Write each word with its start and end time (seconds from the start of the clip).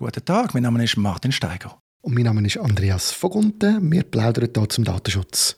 Guten 0.00 0.24
Tag, 0.24 0.54
mein 0.54 0.62
Name 0.62 0.82
ist 0.82 0.96
Martin 0.96 1.30
Steiger. 1.30 1.76
Und 2.00 2.14
mein 2.14 2.24
Name 2.24 2.46
ist 2.46 2.56
Andreas 2.56 3.12
Vogunten. 3.12 3.92
Wir 3.92 4.02
plaudern 4.02 4.48
hier 4.56 4.68
zum 4.70 4.82
Datenschutz. 4.82 5.56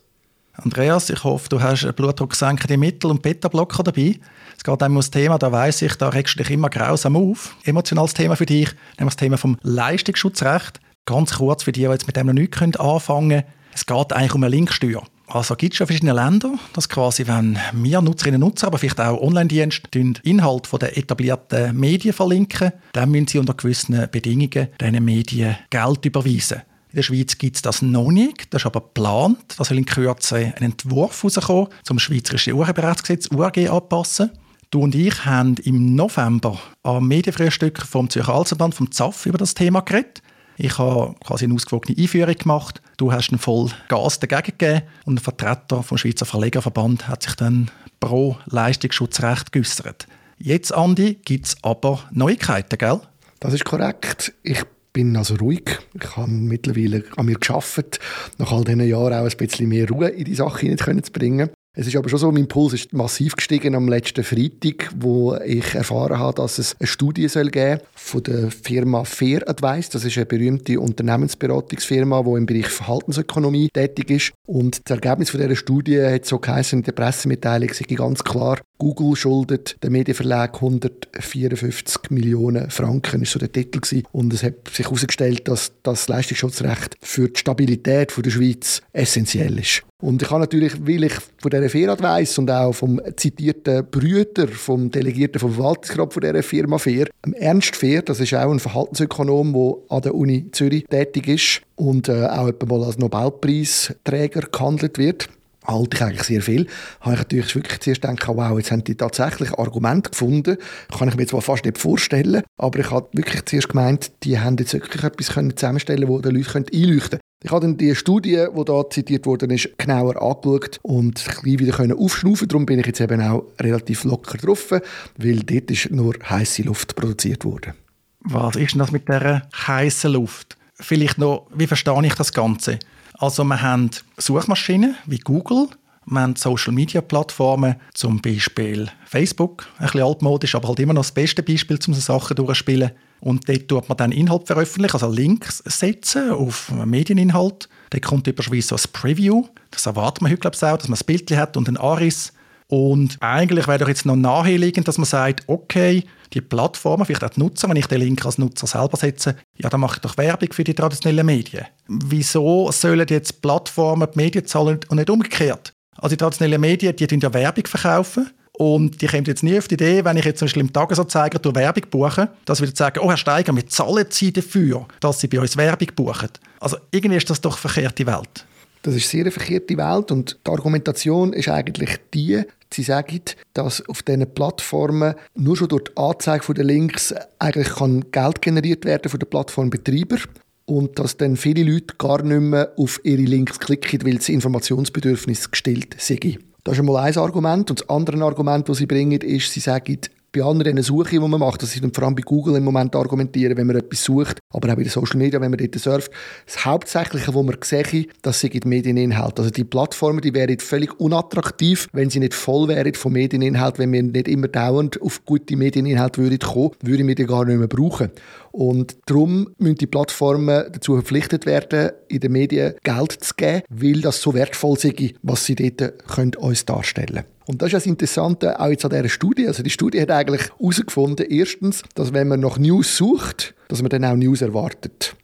Andreas, 0.51 1.09
ich 1.09 1.23
hoffe, 1.23 1.47
du 1.47 1.61
hast 1.61 1.89
blutdrucksenkende 1.95 2.75
Mittel 2.75 3.09
und 3.09 3.21
Beta-Blocker 3.21 3.83
dabei. 3.83 4.19
Es 4.57 4.65
geht 4.65 4.83
um 4.83 4.95
das 4.95 5.11
Thema, 5.11 5.37
da 5.37 5.53
weiss 5.53 5.81
ich, 5.81 5.95
da 5.95 6.09
regst 6.09 6.33
du 6.37 6.43
dich 6.43 6.51
immer 6.51 6.69
grausam 6.69 7.15
auf. 7.15 7.55
Emotionales 7.63 8.15
Thema 8.15 8.35
für 8.35 8.45
dich, 8.45 8.67
nämlich 8.99 9.15
das 9.15 9.21
Thema 9.21 9.37
vom 9.37 9.57
Leistungsschutzrecht. 9.61 10.81
Ganz 11.05 11.35
kurz 11.35 11.63
für 11.63 11.71
die, 11.71 11.79
die 11.79 11.87
jetzt 11.87 12.07
mit 12.07 12.17
dem 12.17 12.27
noch 12.27 12.33
nichts 12.33 12.61
anfangen 12.61 13.29
können. 13.29 13.43
Es 13.73 13.85
geht 13.85 14.11
eigentlich 14.11 14.35
um 14.35 14.43
eine 14.43 14.53
Linksteuer. 14.53 15.03
Also 15.27 15.55
gibt 15.55 15.73
es 15.73 15.77
schon 15.77 15.87
verschiedene 15.87 16.13
Länder, 16.13 16.53
dass 16.73 16.89
quasi, 16.89 17.25
wenn 17.27 17.57
wir 17.73 18.01
Nutzerinnen 18.01 18.43
und 18.43 18.49
Nutzer, 18.49 18.67
aber 18.67 18.77
vielleicht 18.77 18.99
auch 18.99 19.21
Online-Dienste, 19.21 20.13
Inhalt 20.23 20.67
von 20.67 20.79
der 20.79 20.97
etablierten 20.97 21.77
Medien 21.77 22.13
verlinken, 22.13 22.73
dann 22.91 23.09
müssen 23.09 23.27
sie 23.27 23.39
unter 23.39 23.53
gewissen 23.53 24.07
Bedingungen 24.11 24.67
diesen 24.79 25.05
Medien 25.05 25.57
Geld 25.69 26.05
überweisen. 26.05 26.61
In 26.91 26.97
der 26.97 27.03
Schweiz 27.03 27.37
gibt 27.37 27.55
es 27.55 27.61
das 27.63 27.81
noch 27.81 28.11
nicht, 28.11 28.53
das 28.53 28.61
ist 28.61 28.65
aber 28.67 28.81
geplant. 28.81 29.55
Da 29.57 29.63
soll 29.63 29.79
in 29.79 29.85
Kürze 29.85 30.53
ein 30.55 30.63
Entwurf 30.63 31.23
rauskommen, 31.23 31.69
zum 31.83 31.97
Schweizerischen 31.97 32.53
Urheberrechtsgesetz 32.53 33.29
URG 33.31 33.69
anpassen. 33.69 34.29
Du 34.69 34.81
und 34.81 34.93
ich 34.93 35.25
haben 35.25 35.55
im 35.63 35.95
November 35.95 36.59
am 36.83 37.07
Medienfrühstück 37.07 37.81
vom 37.81 38.09
Zürcher 38.09 38.33
Alzenband, 38.33 38.75
vom 38.75 38.91
ZAF, 38.91 39.25
über 39.25 39.37
das 39.37 39.53
Thema 39.53 39.79
geredet. 39.79 40.21
Ich 40.57 40.77
habe 40.77 41.15
quasi 41.25 41.45
eine 41.45 41.55
ausgewogene 41.55 41.97
Einführung 41.97 42.35
gemacht. 42.35 42.81
Du 42.97 43.11
hast 43.11 43.29
einen 43.29 43.39
voll 43.39 43.69
Gas 43.87 44.19
dagegen 44.19 44.57
gegeben 44.57 44.83
und 45.05 45.15
ein 45.15 45.23
Vertreter 45.23 45.83
vom 45.83 45.97
Schweizer 45.97 46.25
Verlegerverband 46.25 47.07
hat 47.07 47.23
sich 47.23 47.35
dann 47.35 47.71
pro 47.99 48.37
Leistungsschutzrecht 48.45 49.51
geäußert. 49.51 50.07
Jetzt, 50.37 50.73
Andi, 50.73 51.15
gibt 51.23 51.47
es 51.47 51.57
aber 51.61 52.03
Neuigkeiten, 52.11 52.77
gell? 52.77 52.99
Das 53.39 53.53
ist 53.53 53.65
korrekt. 53.65 54.33
Ich 54.43 54.63
bin 54.93 55.15
also 55.17 55.35
ruhig. 55.35 55.79
Ich 55.99 56.15
habe 56.15 56.29
mittlerweile 56.29 57.03
an 57.17 57.25
mir 57.25 57.37
geschafft, 57.37 57.99
nach 58.37 58.51
all 58.51 58.63
diesen 58.63 58.87
Jahren 58.87 59.13
auch 59.13 59.29
ein 59.29 59.37
bisschen 59.37 59.67
mehr 59.67 59.89
Ruhe 59.89 60.09
in 60.09 60.25
die 60.25 60.35
Sache 60.35 60.67
hineinzubringen. 60.67 61.49
Es 61.75 61.87
ist 61.87 61.95
aber 61.95 62.07
schon 62.07 62.19
so, 62.19 62.31
mein 62.31 62.47
Puls 62.47 62.73
ist 62.73 62.93
massiv 62.93 63.35
gestiegen 63.35 63.73
am 63.73 63.87
letzten 63.87 64.23
Freitag, 64.23 64.91
wo 64.95 65.35
ich 65.43 65.73
erfahren 65.73 66.19
habe, 66.19 66.35
dass 66.35 66.59
es 66.59 66.75
eine 66.79 66.85
Studie 66.85 67.27
soll 67.27 67.49
geben 67.49 67.81
von 67.95 68.21
der 68.21 68.51
Firma 68.51 69.03
Fair 69.05 69.49
Advice. 69.49 69.89
Das 69.89 70.05
ist 70.05 70.15
eine 70.17 70.27
berühmte 70.27 70.79
Unternehmensberatungsfirma, 70.79 72.21
die 72.21 72.29
im 72.29 72.45
Bereich 72.45 72.67
Verhaltensökonomie 72.67 73.69
tätig 73.73 74.11
ist. 74.11 74.33
Und 74.45 74.87
das 74.87 74.97
Ergebnis 74.97 75.31
von 75.31 75.41
dieser 75.41 75.55
Studie 75.55 75.99
hat 75.99 76.27
so 76.27 76.37
geheißen 76.37 76.77
in 76.77 76.83
der 76.83 76.91
Pressemitteilung, 76.91 77.73
sei 77.73 77.85
ganz 77.95 78.23
klar, 78.23 78.59
Google 78.77 79.15
schuldet 79.15 79.77
dem 79.83 79.93
Medienverlag 79.93 80.53
154 80.53 82.11
Millionen 82.11 82.69
Franken, 82.69 83.23
ist 83.23 83.31
so 83.31 83.39
der 83.39 83.51
Titel. 83.51 84.03
Und 84.11 84.31
es 84.31 84.43
hat 84.43 84.67
sich 84.71 84.85
herausgestellt, 84.85 85.47
dass 85.47 85.71
das 85.81 86.07
Leistungsschutzrecht 86.07 86.97
für 87.01 87.29
die 87.29 87.39
Stabilität 87.39 88.13
der 88.15 88.29
Schweiz 88.29 88.83
essentiell 88.91 89.57
ist. 89.57 89.83
Und 90.03 90.21
ich 90.21 90.29
habe 90.29 90.41
natürlich, 90.41 90.73
weil 90.85 91.05
ich 91.05 91.13
von 91.37 91.49
dieser 91.49 91.69
Firma 91.69 91.97
weiss 91.97 92.37
und 92.37 92.51
auch 92.51 92.73
vom 92.73 92.99
zitierten 93.15 93.85
Brüder, 93.89 94.49
vom 94.49 94.91
Delegierten 94.91 95.39
vom 95.39 95.53
Verwaltungsrat 95.53 96.13
von 96.13 96.21
dieser 96.21 96.43
Firma 96.43 96.77
Fair, 96.77 97.07
Ernst 97.35 97.77
Fair, 97.77 98.01
das 98.01 98.19
ist 98.19 98.33
auch 98.33 98.51
ein 98.51 98.59
Verhaltensökonom, 98.59 99.53
der 99.53 99.95
an 99.95 100.01
der 100.01 100.13
Uni 100.13 100.51
Zürich 100.51 100.83
tätig 100.89 101.29
ist 101.29 101.61
und 101.77 102.09
äh, 102.09 102.25
auch 102.25 102.51
mal 102.67 102.83
als 102.83 102.97
Nobelpreisträger 102.97 104.41
gehandelt 104.51 104.97
wird 104.97 105.29
halte 105.65 105.97
ich 105.97 106.03
eigentlich 106.03 106.23
sehr 106.23 106.41
viel, 106.41 106.67
habe 107.01 107.13
ich 107.13 107.19
natürlich 107.19 107.55
wirklich 107.55 107.79
zuerst 107.79 108.01
gedacht, 108.01 108.27
wow, 108.27 108.57
jetzt 108.57 108.71
haben 108.71 108.83
die 108.83 108.95
tatsächlich 108.95 109.51
Argumente 109.53 110.09
gefunden. 110.11 110.57
Kann 110.97 111.09
ich 111.09 111.15
mir 111.15 111.27
zwar 111.27 111.41
fast 111.41 111.65
nicht 111.65 111.77
vorstellen, 111.77 112.43
aber 112.57 112.79
ich 112.79 112.91
habe 112.91 113.07
wirklich 113.13 113.45
zuerst 113.45 113.69
gemeint, 113.69 114.11
die 114.23 114.39
haben 114.39 114.57
jetzt 114.57 114.73
wirklich 114.73 115.03
etwas 115.03 115.29
können 115.31 115.55
zusammenstellen 115.55 116.07
können, 116.07 116.21
das 116.21 116.31
den 116.31 116.41
Leuten 116.41 116.65
einleuchten 116.73 117.09
könnte. 117.09 117.19
Ich 117.45 117.51
habe 117.51 117.59
dann 117.59 117.77
die 117.77 117.93
Studie, 117.93 118.45
die 118.57 118.65
da 118.65 118.89
zitiert 118.89 119.25
worden 119.25 119.49
ist, 119.49 119.77
genauer 119.77 120.21
angeschaut 120.21 120.79
und 120.81 121.21
ein 121.27 121.59
wieder 121.59 121.73
können 121.75 121.97
aufschnaufen. 121.97 122.47
Darum 122.47 122.65
bin 122.65 122.79
ich 122.79 122.85
jetzt 122.85 123.01
eben 123.01 123.21
auch 123.21 123.43
relativ 123.59 124.05
locker 124.05 124.37
drauf, 124.37 124.71
weil 125.17 125.39
dort 125.39 125.69
ist 125.69 125.91
nur 125.91 126.15
heiße 126.29 126.63
Luft 126.63 126.95
produziert 126.95 127.43
worden. 127.43 127.73
Was 128.21 128.55
ist 128.55 128.71
denn 128.71 128.79
das 128.79 128.93
mit 128.93 129.09
dieser 129.09 129.41
heißen 129.67 130.13
Luft? 130.13 130.55
Vielleicht 130.75 131.17
noch, 131.17 131.47
wie 131.53 131.67
verstehe 131.67 132.05
ich 132.05 132.15
das 132.15 132.31
Ganze? 132.31 132.79
Also 133.23 133.45
wir 133.45 133.61
haben 133.61 133.89
Suchmaschinen 134.17 134.97
wie 135.05 135.17
Google, 135.17 135.69
wir 136.05 136.19
haben 136.19 136.35
Social-Media-Plattformen, 136.35 137.77
zum 137.93 138.21
Beispiel 138.21 138.89
Facebook, 139.05 139.65
ein 139.77 139.85
bisschen 139.85 140.01
altmodisch, 140.01 140.55
aber 140.55 140.67
halt 140.67 140.81
immer 140.81 140.91
noch 140.91 141.03
das 141.03 141.13
beste 141.13 141.41
Beispiel, 141.41 141.79
um 141.87 141.93
so 141.93 142.01
Sachen 142.01 142.35
durchzuspielen. 142.35 142.91
Und 143.21 143.47
dort 143.47 143.69
tut 143.69 143.87
man 143.87 143.97
dann 143.97 144.11
Inhalt 144.11 144.47
veröffentlichen, 144.47 144.91
also 144.91 145.07
Links 145.07 145.59
setzen 145.59 146.31
auf 146.31 146.69
Medieninhalt. 146.83 147.69
Dort 147.91 148.03
kommt 148.03 148.27
übrigens 148.27 148.67
so 148.67 148.75
ein 148.75 148.81
Preview. 148.91 149.45
Das 149.71 149.85
erwartet 149.85 150.21
man 150.21 150.29
heute, 150.29 150.41
glaube 150.41 150.57
ich, 150.57 150.63
auch, 150.63 150.77
dass 150.77 150.89
man 150.89 150.99
ein 150.99 151.05
Bild 151.05 151.31
hat 151.31 151.55
und 151.55 151.69
einen 151.69 151.77
Aris. 151.77 152.33
Und 152.73 153.17
eigentlich 153.19 153.67
wäre 153.67 153.77
doch 153.77 153.87
jetzt 153.87 154.07
noch 154.07 154.15
naheliegend, 154.15 154.87
dass 154.87 154.97
man 154.97 155.05
sagt, 155.05 155.43
okay, 155.45 156.03
die 156.33 156.41
Plattformen, 156.41 157.05
vielleicht 157.05 157.23
auch 157.23 157.29
die 157.29 157.39
Nutzer, 157.39 157.69
wenn 157.69 157.75
ich 157.75 157.85
den 157.85 157.99
Link 157.99 158.25
als 158.25 158.39
Nutzer 158.39 158.65
selber 158.65 158.97
setze, 158.97 159.35
ja, 159.59 159.69
dann 159.69 159.79
mache 159.79 159.97
ich 159.97 160.01
doch 160.01 160.17
Werbung 160.17 160.51
für 160.51 160.63
die 160.63 160.73
traditionellen 160.73 161.23
Medien. 161.23 161.67
Wieso 161.87 162.71
sollen 162.71 163.05
jetzt 163.07 163.43
Plattformen 163.43 164.07
die 164.11 164.17
Medien 164.17 164.47
zahlen 164.47 164.79
und 164.87 164.97
nicht 164.97 165.11
umgekehrt? 165.11 165.71
Also 165.97 166.15
die 166.15 166.17
traditionellen 166.17 166.59
Medien, 166.59 166.95
die 166.95 167.05
ja 167.05 167.31
Werbung 167.31 167.67
verkaufen 167.67 168.31
und 168.53 168.99
die 168.99 169.05
kommen 169.05 169.25
jetzt 169.25 169.43
nie 169.43 169.59
auf 169.59 169.67
die 169.67 169.75
Idee, 169.75 170.03
wenn 170.03 170.17
ich 170.17 170.25
jetzt 170.25 170.39
zum 170.39 170.47
Beispiel 170.47 170.63
im 170.63 170.73
Tagesanzeiger 170.73 171.37
durch 171.37 171.53
Werbung 171.53 171.83
buche, 171.91 172.29
dass 172.45 172.59
wir 172.59 172.69
sagen, 172.73 173.01
oh 173.03 173.09
Herr 173.09 173.17
Steiger, 173.17 173.55
wir 173.55 173.67
zahlen 173.67 174.07
Sie 174.09 174.33
dafür, 174.33 174.87
dass 174.99 175.19
Sie 175.19 175.27
bei 175.27 175.39
uns 175.39 175.55
Werbung 175.57 175.89
buchen. 175.95 176.29
Also 176.59 176.77
irgendwie 176.89 177.17
ist 177.17 177.29
das 177.29 177.39
doch 177.39 177.59
verkehrte 177.59 178.07
Welt. 178.07 178.47
Das 178.83 178.95
ist 178.95 179.09
sehr 179.09 179.21
eine 179.21 179.31
verkehrte 179.31 179.77
Welt 179.77 180.11
und 180.11 180.39
die 180.45 180.51
Argumentation 180.51 181.31
ist 181.31 181.47
eigentlich 181.47 181.99
die, 182.13 182.43
sie 182.73 182.83
sagen, 182.83 183.21
dass 183.53 183.87
auf 183.87 184.03
diesen 184.03 184.33
Plattformen 184.33 185.15
nur 185.35 185.57
schon 185.57 185.69
durch 185.69 185.85
die 185.85 185.97
Anzeige 185.97 186.53
der 186.53 186.63
Links 186.65 187.13
eigentlich 187.39 187.69
kann 187.69 188.11
Geld 188.11 188.41
generiert 188.41 188.85
werden 188.85 189.09
von 189.09 189.19
den 189.19 189.29
Plattformbetreiber 189.29 190.17
und 190.65 190.97
dass 190.97 191.17
dann 191.17 191.35
viele 191.35 191.63
Leute 191.63 191.95
gar 191.97 192.21
nicht 192.23 192.39
mehr 192.39 192.71
auf 192.77 192.99
ihre 193.03 193.21
Links 193.21 193.59
klicken, 193.59 194.05
weil 194.05 194.15
das 194.15 194.29
Informationsbedürfnis 194.29 195.51
gestillt 195.51 195.95
sei. 195.99 196.37
Das 196.63 196.73
ist 196.73 196.79
einmal 196.79 197.03
ein 197.03 197.17
Argument. 197.17 197.69
Und 197.69 197.81
das 197.81 197.89
andere 197.89 198.23
Argument, 198.23 198.67
das 198.69 198.77
sie 198.77 198.85
bringen, 198.85 199.19
ist, 199.19 199.51
sie 199.51 199.59
sagen, 199.59 199.99
bei 200.33 200.43
anderen 200.43 200.81
Suche, 200.81 201.11
die 201.11 201.19
man 201.19 201.39
macht, 201.39 201.61
das 201.61 201.75
ist 201.75 201.95
vor 201.95 202.03
allem 202.03 202.15
bei 202.15 202.23
Google 202.23 202.55
im 202.55 202.63
Moment 202.63 202.95
argumentieren, 202.95 203.55
wenn 203.55 203.67
man 203.67 203.75
etwas 203.75 204.03
sucht, 204.03 204.39
aber 204.49 204.71
auch 204.71 204.75
bei 204.75 204.83
den 204.83 204.89
Social 204.89 205.17
Media, 205.17 205.39
wenn 205.39 205.51
man 205.51 205.59
dort 205.59 205.79
surft, 205.79 206.11
das 206.45 206.65
Hauptsächliche, 206.65 207.33
was 207.33 207.45
man 207.45 207.55
sehe, 207.63 208.07
das 208.23 208.39
sind 208.39 208.65
Medieninhalte. 208.65 209.43
Also 209.43 209.51
die 209.51 209.63
Plattformen, 209.63 210.21
die 210.21 210.33
wären 210.33 210.57
völlig 210.59 210.99
unattraktiv, 210.99 211.87
wenn 211.93 212.09
sie 212.09 212.19
nicht 212.19 212.33
voll 212.33 212.67
wären 212.67 212.93
von 212.95 213.13
Medieninhalt, 213.13 213.77
wenn 213.77 213.93
wir 213.93 214.01
nicht 214.01 214.27
immer 214.27 214.47
dauernd 214.47 214.99
auf 215.01 215.23
gute 215.25 215.55
Medieninhalte 215.55 216.21
würden 216.21 216.39
kommen, 216.39 216.71
würden 216.81 217.07
wir 217.07 217.15
die 217.15 217.25
gar 217.25 217.45
nicht 217.45 217.59
mehr 217.59 217.67
brauchen. 217.67 218.11
Und 218.51 218.97
darum 219.05 219.49
müssen 219.57 219.75
die 219.75 219.87
Plattformen 219.87 220.65
dazu 220.71 220.93
verpflichtet 220.93 221.45
werden, 221.45 221.91
in 222.07 222.19
den 222.19 222.31
Medien 222.31 222.73
Geld 222.83 223.11
zu 223.11 223.33
geben, 223.35 223.61
weil 223.69 224.01
das 224.01 224.21
so 224.21 224.33
wertvoll 224.33 224.77
ist, 224.77 225.15
was 225.21 225.45
sie 225.45 225.55
dort 225.55 226.07
können 226.07 226.35
uns 226.35 226.65
darstellen 226.65 227.15
können. 227.15 227.32
Und 227.45 227.61
das 227.61 227.67
ist 227.67 227.73
das 227.73 227.85
Interessante 227.85 228.59
auch 228.59 228.69
jetzt 228.69 228.85
an 228.85 228.91
dieser 228.91 229.09
Studie. 229.09 229.47
Also 229.47 229.63
die 229.63 229.69
Studie 229.69 230.01
hat 230.01 230.11
eigentlich 230.11 230.49
herausgefunden, 230.57 231.25
erstens, 231.29 231.83
dass 231.95 232.13
wenn 232.13 232.27
man 232.27 232.39
nach 232.39 232.57
News 232.57 232.95
sucht, 232.95 233.53
dass 233.67 233.81
man 233.81 233.89
dann 233.89 234.05
auch 234.05 234.15
News 234.15 234.41
erwartet 234.41 235.15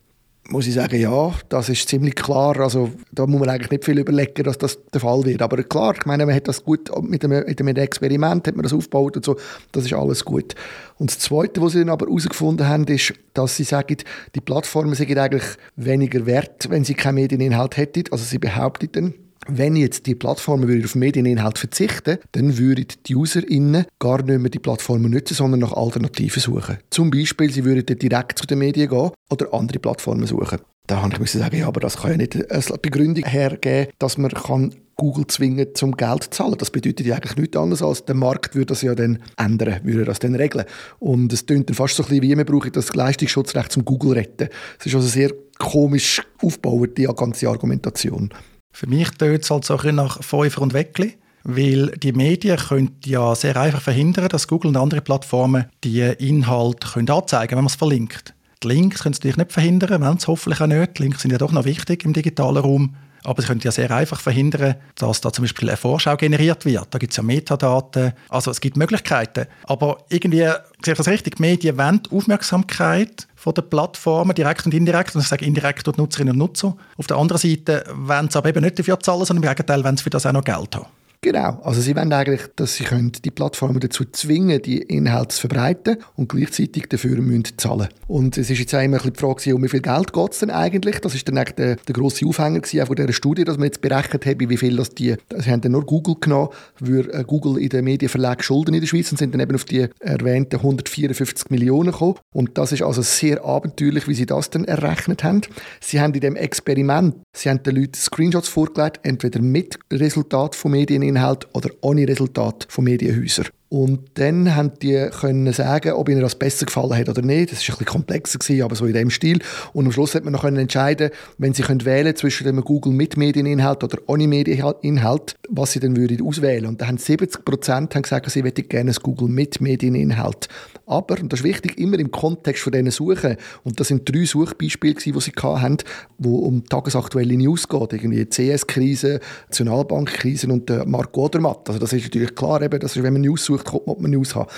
muss 0.51 0.67
ich 0.67 0.73
sagen, 0.73 0.99
ja, 0.99 1.33
das 1.49 1.69
ist 1.69 1.87
ziemlich 1.87 2.15
klar. 2.15 2.59
Also 2.59 2.91
da 3.11 3.27
muss 3.27 3.39
man 3.39 3.49
eigentlich 3.49 3.71
nicht 3.71 3.85
viel 3.85 3.99
überlegen, 3.99 4.43
dass 4.43 4.57
das 4.57 4.79
der 4.91 5.01
Fall 5.01 5.23
wird. 5.25 5.41
Aber 5.41 5.61
klar, 5.63 5.93
ich 5.95 6.05
meine, 6.05 6.25
man 6.25 6.35
hat 6.35 6.47
das 6.47 6.63
gut 6.63 6.89
mit 7.03 7.23
einem, 7.23 7.45
mit 7.45 7.59
einem 7.59 7.75
Experiment 7.75 8.47
hat 8.47 8.55
man 8.55 8.63
das 8.63 8.73
aufgebaut 8.73 9.15
und 9.15 9.25
so. 9.25 9.37
Das 9.71 9.85
ist 9.85 9.93
alles 9.93 10.25
gut. 10.25 10.55
Und 10.97 11.11
das 11.11 11.19
Zweite, 11.19 11.61
was 11.61 11.73
sie 11.73 11.79
dann 11.79 11.89
aber 11.89 12.07
herausgefunden 12.07 12.67
haben, 12.67 12.85
ist, 12.85 13.13
dass 13.33 13.57
sie 13.57 13.63
sagen, 13.63 13.97
die 14.35 14.41
Plattformen 14.41 14.95
sind 14.95 15.15
eigentlich 15.17 15.43
weniger 15.75 16.25
wert, 16.25 16.69
wenn 16.69 16.83
sie 16.83 16.95
keinen 16.95 17.15
Medieninhalt 17.15 17.77
hätten. 17.77 18.03
Also 18.11 18.23
sie 18.23 18.39
behaupten 18.39 18.89
dann, 18.91 19.13
wenn 19.57 19.75
jetzt 19.75 20.05
die 20.05 20.15
Plattformen 20.15 20.83
auf 20.83 20.95
Medieninhalt 20.95 21.57
verzichten 21.57 22.17
dann 22.31 22.57
würden 22.57 22.85
die 23.05 23.15
UserInnen 23.15 23.85
gar 23.99 24.21
nicht 24.21 24.39
mehr 24.39 24.49
die 24.49 24.59
Plattformen 24.59 25.11
nutzen, 25.11 25.33
sondern 25.33 25.61
nach 25.61 25.73
Alternativen 25.73 26.41
suchen. 26.41 26.77
Zum 26.89 27.11
Beispiel, 27.11 27.51
sie 27.51 27.65
würden 27.65 27.97
direkt 27.97 28.39
zu 28.39 28.45
den 28.45 28.59
Medien 28.59 28.89
gehen 28.89 29.11
oder 29.29 29.53
andere 29.53 29.79
Plattformen 29.79 30.27
suchen. 30.27 30.59
Da 30.87 31.03
habe 31.03 31.23
ich 31.23 31.31
sagen, 31.31 31.57
ja, 31.57 31.67
aber 31.67 31.79
das 31.79 31.97
kann 31.97 32.11
ja 32.11 32.17
nicht 32.17 32.51
als 32.51 32.75
Begründung 32.81 33.25
hergeben, 33.25 33.91
dass 33.99 34.17
man 34.17 34.31
kann 34.31 34.73
Google 34.95 35.27
zwingen 35.27 35.67
zum 35.75 35.95
Geld 35.95 36.23
zu 36.23 36.29
zahlen. 36.31 36.55
Das 36.57 36.71
bedeutet 36.71 37.05
ja 37.05 37.15
eigentlich 37.15 37.37
nichts 37.37 37.57
anderes 37.57 37.81
als 37.81 38.05
der 38.05 38.15
Markt 38.15 38.55
würde 38.55 38.67
das 38.67 38.81
ja 38.81 38.95
dann 38.95 39.19
ändern, 39.37 39.79
würde 39.83 40.03
das 40.03 40.19
dann 40.19 40.35
regeln. 40.35 40.65
Und 40.97 41.31
es 41.31 41.45
klingt 41.45 41.69
dann 41.69 41.75
fast 41.75 41.95
so 41.95 42.03
ein 42.03 42.09
bisschen 42.09 42.23
wie, 42.23 42.37
wir 42.37 42.43
brauchen 42.43 42.71
das 42.71 42.93
Leistungsschutzrecht 42.95 43.71
zum 43.71 43.85
Google 43.85 44.13
retten. 44.13 44.49
Es 44.79 44.87
ist 44.87 44.95
also 44.95 45.07
sehr 45.07 45.31
komisch 45.57 46.21
aufgebaut, 46.41 46.97
die 46.97 47.03
ganze 47.03 47.47
Argumentation. 47.47 48.33
Für 48.71 48.87
mich 48.87 49.09
tönt 49.11 49.43
es 49.43 49.49
halt 49.49 49.65
so 49.65 49.77
ein 49.77 49.95
nach 49.95 50.21
Pfeifer 50.21 50.61
und 50.61 50.73
Weckli, 50.73 51.17
weil 51.43 51.87
die 51.97 52.13
Medien 52.13 52.57
können 52.57 52.97
ja 53.05 53.33
sehr 53.35 53.57
einfach 53.57 53.81
verhindern, 53.81 54.29
dass 54.29 54.47
Google 54.47 54.69
und 54.69 54.77
andere 54.77 55.01
Plattformen 55.01 55.65
die 55.83 56.01
Inhalte 56.01 56.87
können 56.87 57.09
anzeigen 57.09 57.49
können, 57.49 57.57
wenn 57.57 57.65
man 57.65 57.71
es 57.71 57.75
verlinkt. 57.75 58.33
Die 58.63 58.67
Links 58.67 59.03
können 59.03 59.13
sie 59.13 59.19
natürlich 59.19 59.37
nicht 59.37 59.51
verhindern, 59.53 60.01
wenn 60.01 60.17
es 60.17 60.27
hoffentlich 60.27 60.61
auch 60.61 60.67
nicht. 60.67 60.97
Die 60.97 61.03
Links 61.03 61.21
sind 61.21 61.31
ja 61.31 61.37
doch 61.37 61.51
noch 61.51 61.65
wichtig 61.65 62.03
im 62.03 62.13
digitalen 62.13 62.57
Raum. 62.57 62.95
Aber 63.23 63.41
sie 63.41 63.47
können 63.47 63.61
ja 63.61 63.71
sehr 63.71 63.91
einfach 63.91 64.19
verhindern, 64.19 64.75
dass 64.95 65.21
da 65.21 65.31
zum 65.31 65.43
Beispiel 65.43 65.69
eine 65.69 65.77
Vorschau 65.77 66.15
generiert 66.15 66.65
wird. 66.65 66.87
Da 66.91 66.99
gibt 66.99 67.11
es 67.11 67.17
ja 67.17 67.23
Metadaten. 67.23 68.13
Also 68.29 68.51
es 68.51 68.61
gibt 68.61 68.77
Möglichkeiten. 68.77 69.45
Aber 69.63 69.97
irgendwie, 70.09 70.47
sehe 70.83 70.93
ich 70.93 70.97
das 70.97 71.07
richtig, 71.07 71.35
die 71.35 71.41
Medien 71.41 71.77
wollen 71.77 72.01
Aufmerksamkeit 72.11 73.27
von 73.39 73.53
den 73.53 73.69
Plattformen, 73.69 74.35
direkt 74.35 74.65
und 74.65 74.73
indirekt. 74.73 75.15
Und 75.15 75.21
ich 75.21 75.27
sage 75.27 75.45
indirekt 75.45 75.87
durch 75.87 75.95
Nutzerinnen 75.95 76.33
und 76.33 76.39
Nutzer. 76.39 76.75
Auf 76.97 77.07
der 77.07 77.17
anderen 77.17 77.39
Seite 77.39 77.85
wollen 77.93 78.29
sie 78.29 78.37
aber 78.37 78.49
eben 78.49 78.61
nicht 78.61 78.77
dafür 78.77 78.99
zahlen, 78.99 79.23
sondern 79.23 79.43
im 79.43 79.49
Gegenteil 79.49 79.83
wollen 79.83 79.95
sie 79.95 80.03
für 80.03 80.09
das 80.09 80.25
auch 80.25 80.33
noch 80.33 80.43
Geld 80.43 80.75
haben. 80.75 80.87
Genau, 81.21 81.59
also 81.63 81.81
sie 81.81 81.97
wollen 81.97 82.13
eigentlich, 82.13 82.43
dass 82.55 82.75
sie 82.75 82.85
können 82.85 83.11
die 83.11 83.29
Plattformen 83.29 83.81
dazu 83.81 84.05
zwingen, 84.05 84.61
die 84.61 84.77
Inhalte 84.77 85.35
zu 85.35 85.41
verbreiten 85.41 85.97
und 86.15 86.29
gleichzeitig 86.29 86.87
dafür 86.87 87.17
müssen 87.17 87.57
zahlen. 87.57 87.89
Und 88.07 88.37
es 88.37 88.49
ist 88.49 88.57
jetzt 88.57 88.73
auch 88.73 88.81
immer 88.81 89.03
ein 89.03 89.11
die 89.11 89.19
Frage, 89.19 89.53
um 89.53 89.61
wie 89.61 89.67
viel 89.67 89.81
Geld 89.81 90.13
geht 90.13 90.31
es 90.31 90.39
denn 90.39 90.49
eigentlich? 90.49 91.01
Das 91.01 91.15
ist 91.15 91.27
dann 91.27 91.35
der, 91.35 91.75
der 91.75 91.93
grosse 91.93 92.25
Aufhänger 92.25 92.61
von 92.63 92.95
dieser 92.95 93.11
Studie, 93.11 93.43
dass 93.43 93.57
wir 93.57 93.65
jetzt 93.65 93.81
berechnet 93.81 94.25
haben, 94.25 94.49
wie 94.49 94.55
viel 94.55 94.77
das 94.77 94.91
die, 94.91 95.15
sie 95.37 95.51
haben 95.51 95.59
dann 95.59 95.73
nur 95.73 95.85
Google 95.85 96.15
genommen, 96.21 96.49
für 96.81 97.13
äh, 97.13 97.25
Google 97.27 97.61
in 97.61 97.67
den 97.67 97.83
Medienverlag 97.83 98.41
Schulden 98.41 98.73
in 98.73 98.79
der 98.79 98.87
Schweiz 98.87 99.11
und 99.11 99.17
sind 99.17 99.33
dann 99.33 99.41
eben 99.41 99.55
auf 99.55 99.65
die 99.65 99.87
erwähnten 99.99 100.55
154 100.55 101.49
Millionen 101.49 101.91
gekommen. 101.91 102.15
Und 102.33 102.57
das 102.57 102.71
ist 102.71 102.81
also 102.81 103.01
sehr 103.01 103.43
abenteuerlich, 103.43 104.07
wie 104.07 104.13
sie 104.13 104.25
das 104.25 104.51
dann 104.51 104.63
errechnet 104.63 105.25
haben. 105.25 105.41
Sie 105.81 105.99
haben 105.99 106.13
in 106.13 106.21
dem 106.21 106.37
Experiment, 106.37 107.15
sie 107.35 107.49
haben 107.49 107.61
den 107.63 107.75
Leuten 107.75 107.95
Screenshots 107.95 108.47
vorgelegt, 108.47 109.01
entweder 109.03 109.41
mit 109.41 109.77
Resultat 109.91 110.55
von 110.55 110.71
Medien 110.71 111.08
Inhalt 111.09 111.47
oder 111.53 111.69
ohne 111.81 112.07
Resultat 112.07 112.67
von 112.69 112.85
Medienhäusern. 112.85 113.47
Und 113.69 113.99
dann 114.15 114.55
haben 114.55 114.71
die 114.81 115.09
können 115.19 115.53
sagen, 115.53 115.93
ob 115.93 116.09
ihnen 116.09 116.21
das 116.21 116.33
besser 116.33 116.65
gefallen 116.65 116.97
hat 116.97 117.07
oder 117.07 117.21
nicht. 117.21 117.51
Das 117.51 117.59
war 117.59 117.75
ein 117.75 117.77
bisschen 117.77 117.85
komplexer, 117.85 118.39
gewesen, 118.39 118.63
aber 118.63 118.75
so 118.75 118.85
in 118.87 118.93
dem 118.93 119.11
Stil. 119.11 119.39
Und 119.73 119.85
am 119.85 119.91
Schluss 119.91 120.15
hat 120.15 120.23
man 120.23 120.33
noch 120.33 120.41
können 120.41 120.57
entscheiden, 120.57 121.11
wenn 121.37 121.53
sie 121.53 121.61
können 121.61 121.85
wählen 121.85 122.15
zwischen 122.15 122.45
dem 122.45 122.61
Google 122.61 122.93
mit 122.93 123.15
Medieninhalt 123.15 123.83
oder 123.83 123.99
ohne 124.07 124.27
Medieninhalt, 124.27 125.35
was 125.49 125.73
sie 125.73 125.79
dann 125.79 125.95
würden 125.95 126.25
auswählen. 126.25 126.65
Und 126.65 126.81
da 126.81 126.87
haben 126.87 126.97
70 126.97 127.45
Prozent 127.45 127.93
gesagt, 127.93 128.29
sie 128.31 128.41
möchten 128.41 128.67
gerne 128.67 128.89
das 128.89 129.01
Google 129.01 129.27
mit 129.27 129.61
Medieninhalt. 129.61 130.47
Aber, 130.89 131.19
und 131.19 131.31
das 131.31 131.41
ist 131.41 131.43
wichtig, 131.43 131.77
immer 131.77 131.99
im 131.99 132.09
Kontext 132.09 132.63
von 132.63 132.71
diesen 132.71 132.89
Suchen. 132.89 133.37
Und 133.63 133.79
das 133.79 133.89
sind 133.89 134.11
drei 134.11 134.25
Suchbeispiele, 134.25 134.95
die 134.95 135.19
sie 135.19 135.31
hatten, 135.39 135.77
wo 136.17 136.39
um 136.39 136.65
tagesaktuelle 136.65 137.37
News 137.37 137.67
geht. 137.67 137.93
Irgendwie 137.93 138.25
CS-Krise, 138.25 139.19
Nationalbank-Krise 139.49 140.47
und 140.47 140.67
der 140.67 140.87
Mark 140.87 141.15
Odermatt. 141.15 141.67
Also 141.67 141.79
das 141.79 141.93
ist 141.93 142.05
natürlich 142.05 142.33
klar, 142.33 142.63
eben, 142.63 142.79
das 142.79 142.95
ist, 142.95 143.03
wenn 143.03 143.13
man 143.13 143.21
News 143.21 143.45
sucht, 143.45 143.58
kommt 143.63 143.87
man 143.87 144.01
man 144.01 144.11
News 144.11 144.35
haben. 144.35 144.49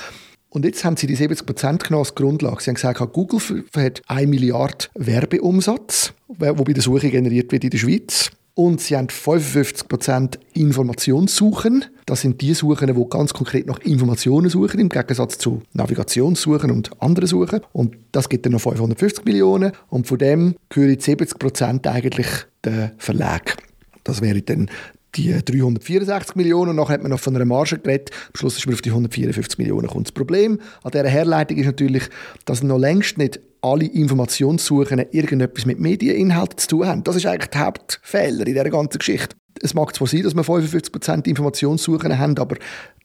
Und 0.50 0.65
jetzt 0.65 0.83
haben 0.83 0.98
sie 0.98 1.07
die 1.07 1.15
70 1.15 1.45
Prozent 1.45 1.83
genommen 1.83 2.01
als 2.03 2.13
Grundlage. 2.13 2.62
Sie 2.62 2.69
haben 2.69 2.75
gesagt, 2.75 3.00
Google 3.13 3.39
hat 3.75 4.01
1 4.07 4.30
Milliarde 4.30 4.88
Werbeumsatz, 4.95 6.13
der 6.27 6.53
bei 6.53 6.74
der 6.74 6.83
Suche 6.83 7.09
generiert 7.09 7.51
wird 7.53 7.63
in 7.63 7.69
der 7.69 7.77
Schweiz. 7.77 8.31
Und 8.53 8.81
sie 8.81 8.98
haben 8.98 9.07
55 9.07 9.88
Prozent 9.88 10.39
Informationssuchen. 10.53 11.86
Das 12.06 12.19
sind 12.19 12.42
die 12.42 12.53
Suchen, 12.53 12.94
die 12.94 13.09
ganz 13.09 13.33
konkret 13.33 13.65
nach 13.65 13.80
Informationen 13.80 14.50
suchen, 14.50 14.81
im 14.81 14.89
Gegensatz 14.89 15.38
zu 15.38 15.62
Navigationssuchen 15.71 16.69
und 16.69 17.01
anderen 17.01 17.27
Suchen. 17.27 17.62
Und 17.71 17.95
das 18.12 18.27
gibt 18.27 18.45
dann 18.45 18.51
noch 18.51 18.59
550 18.59 19.24
Millionen. 19.24 19.71
Und 19.89 20.07
von 20.07 20.18
dem 20.18 20.56
gehören 20.68 21.00
70 21.00 21.39
Prozent 21.39 21.88
eigentlich 21.88 22.27
der 22.65 22.92
Verlag. 22.97 23.56
Das 24.04 24.21
wäre 24.21 24.42
dann 24.42 24.69
die 25.15 25.31
364 25.33 26.35
Millionen 26.35 26.71
und 26.71 26.75
nachher 26.77 26.93
hat 26.93 27.01
man 27.01 27.11
noch 27.11 27.19
von 27.19 27.35
einer 27.35 27.45
Marge 27.45 27.79
geredet. 27.79 28.11
Am 28.27 28.35
Schluss 28.35 28.57
ist 28.57 28.65
man 28.65 28.75
auf 28.75 28.81
die 28.81 28.89
154 28.89 29.57
Millionen 29.57 29.87
gekommen. 29.87 30.05
Das 30.05 30.11
Problem 30.11 30.59
an 30.83 30.91
dieser 30.91 31.07
Herleitung 31.07 31.57
ist 31.57 31.65
natürlich, 31.65 32.03
dass 32.45 32.63
noch 32.63 32.77
längst 32.77 33.17
nicht 33.17 33.39
alle 33.61 33.85
Informationssuchen 33.85 35.05
irgendetwas 35.11 35.65
mit 35.65 35.79
Medieninhalten 35.79 36.57
zu 36.57 36.67
tun 36.67 36.87
haben. 36.87 37.03
Das 37.03 37.15
ist 37.15 37.25
eigentlich 37.25 37.49
der 37.51 37.65
Hauptfehler 37.65 38.47
in 38.47 38.53
dieser 38.53 38.69
ganzen 38.69 38.97
Geschichte. 38.97 39.35
Es 39.61 39.73
mag 39.73 39.93
zwar 39.95 40.07
sein, 40.07 40.23
dass 40.23 40.33
wir 40.33 40.43
55% 40.43 41.27
Informationssuchen 41.27 42.17
haben, 42.17 42.37
aber 42.37 42.55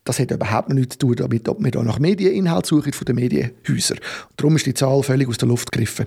das 0.04 0.20
hat 0.20 0.30
überhaupt 0.30 0.70
nichts 0.70 0.94
zu 0.94 1.08
tun 1.08 1.16
damit, 1.16 1.48
ob 1.48 1.62
wir 1.62 1.70
da 1.70 1.82
nach 1.82 1.98
Medieninhalt 1.98 2.64
suchen 2.64 2.92
von 2.92 3.04
den 3.04 3.16
Medienhäusern. 3.16 3.98
Darum 4.36 4.56
ist 4.56 4.64
die 4.64 4.74
Zahl 4.74 5.02
völlig 5.02 5.28
aus 5.28 5.38
der 5.38 5.48
Luft 5.48 5.72
gegriffen. 5.72 6.06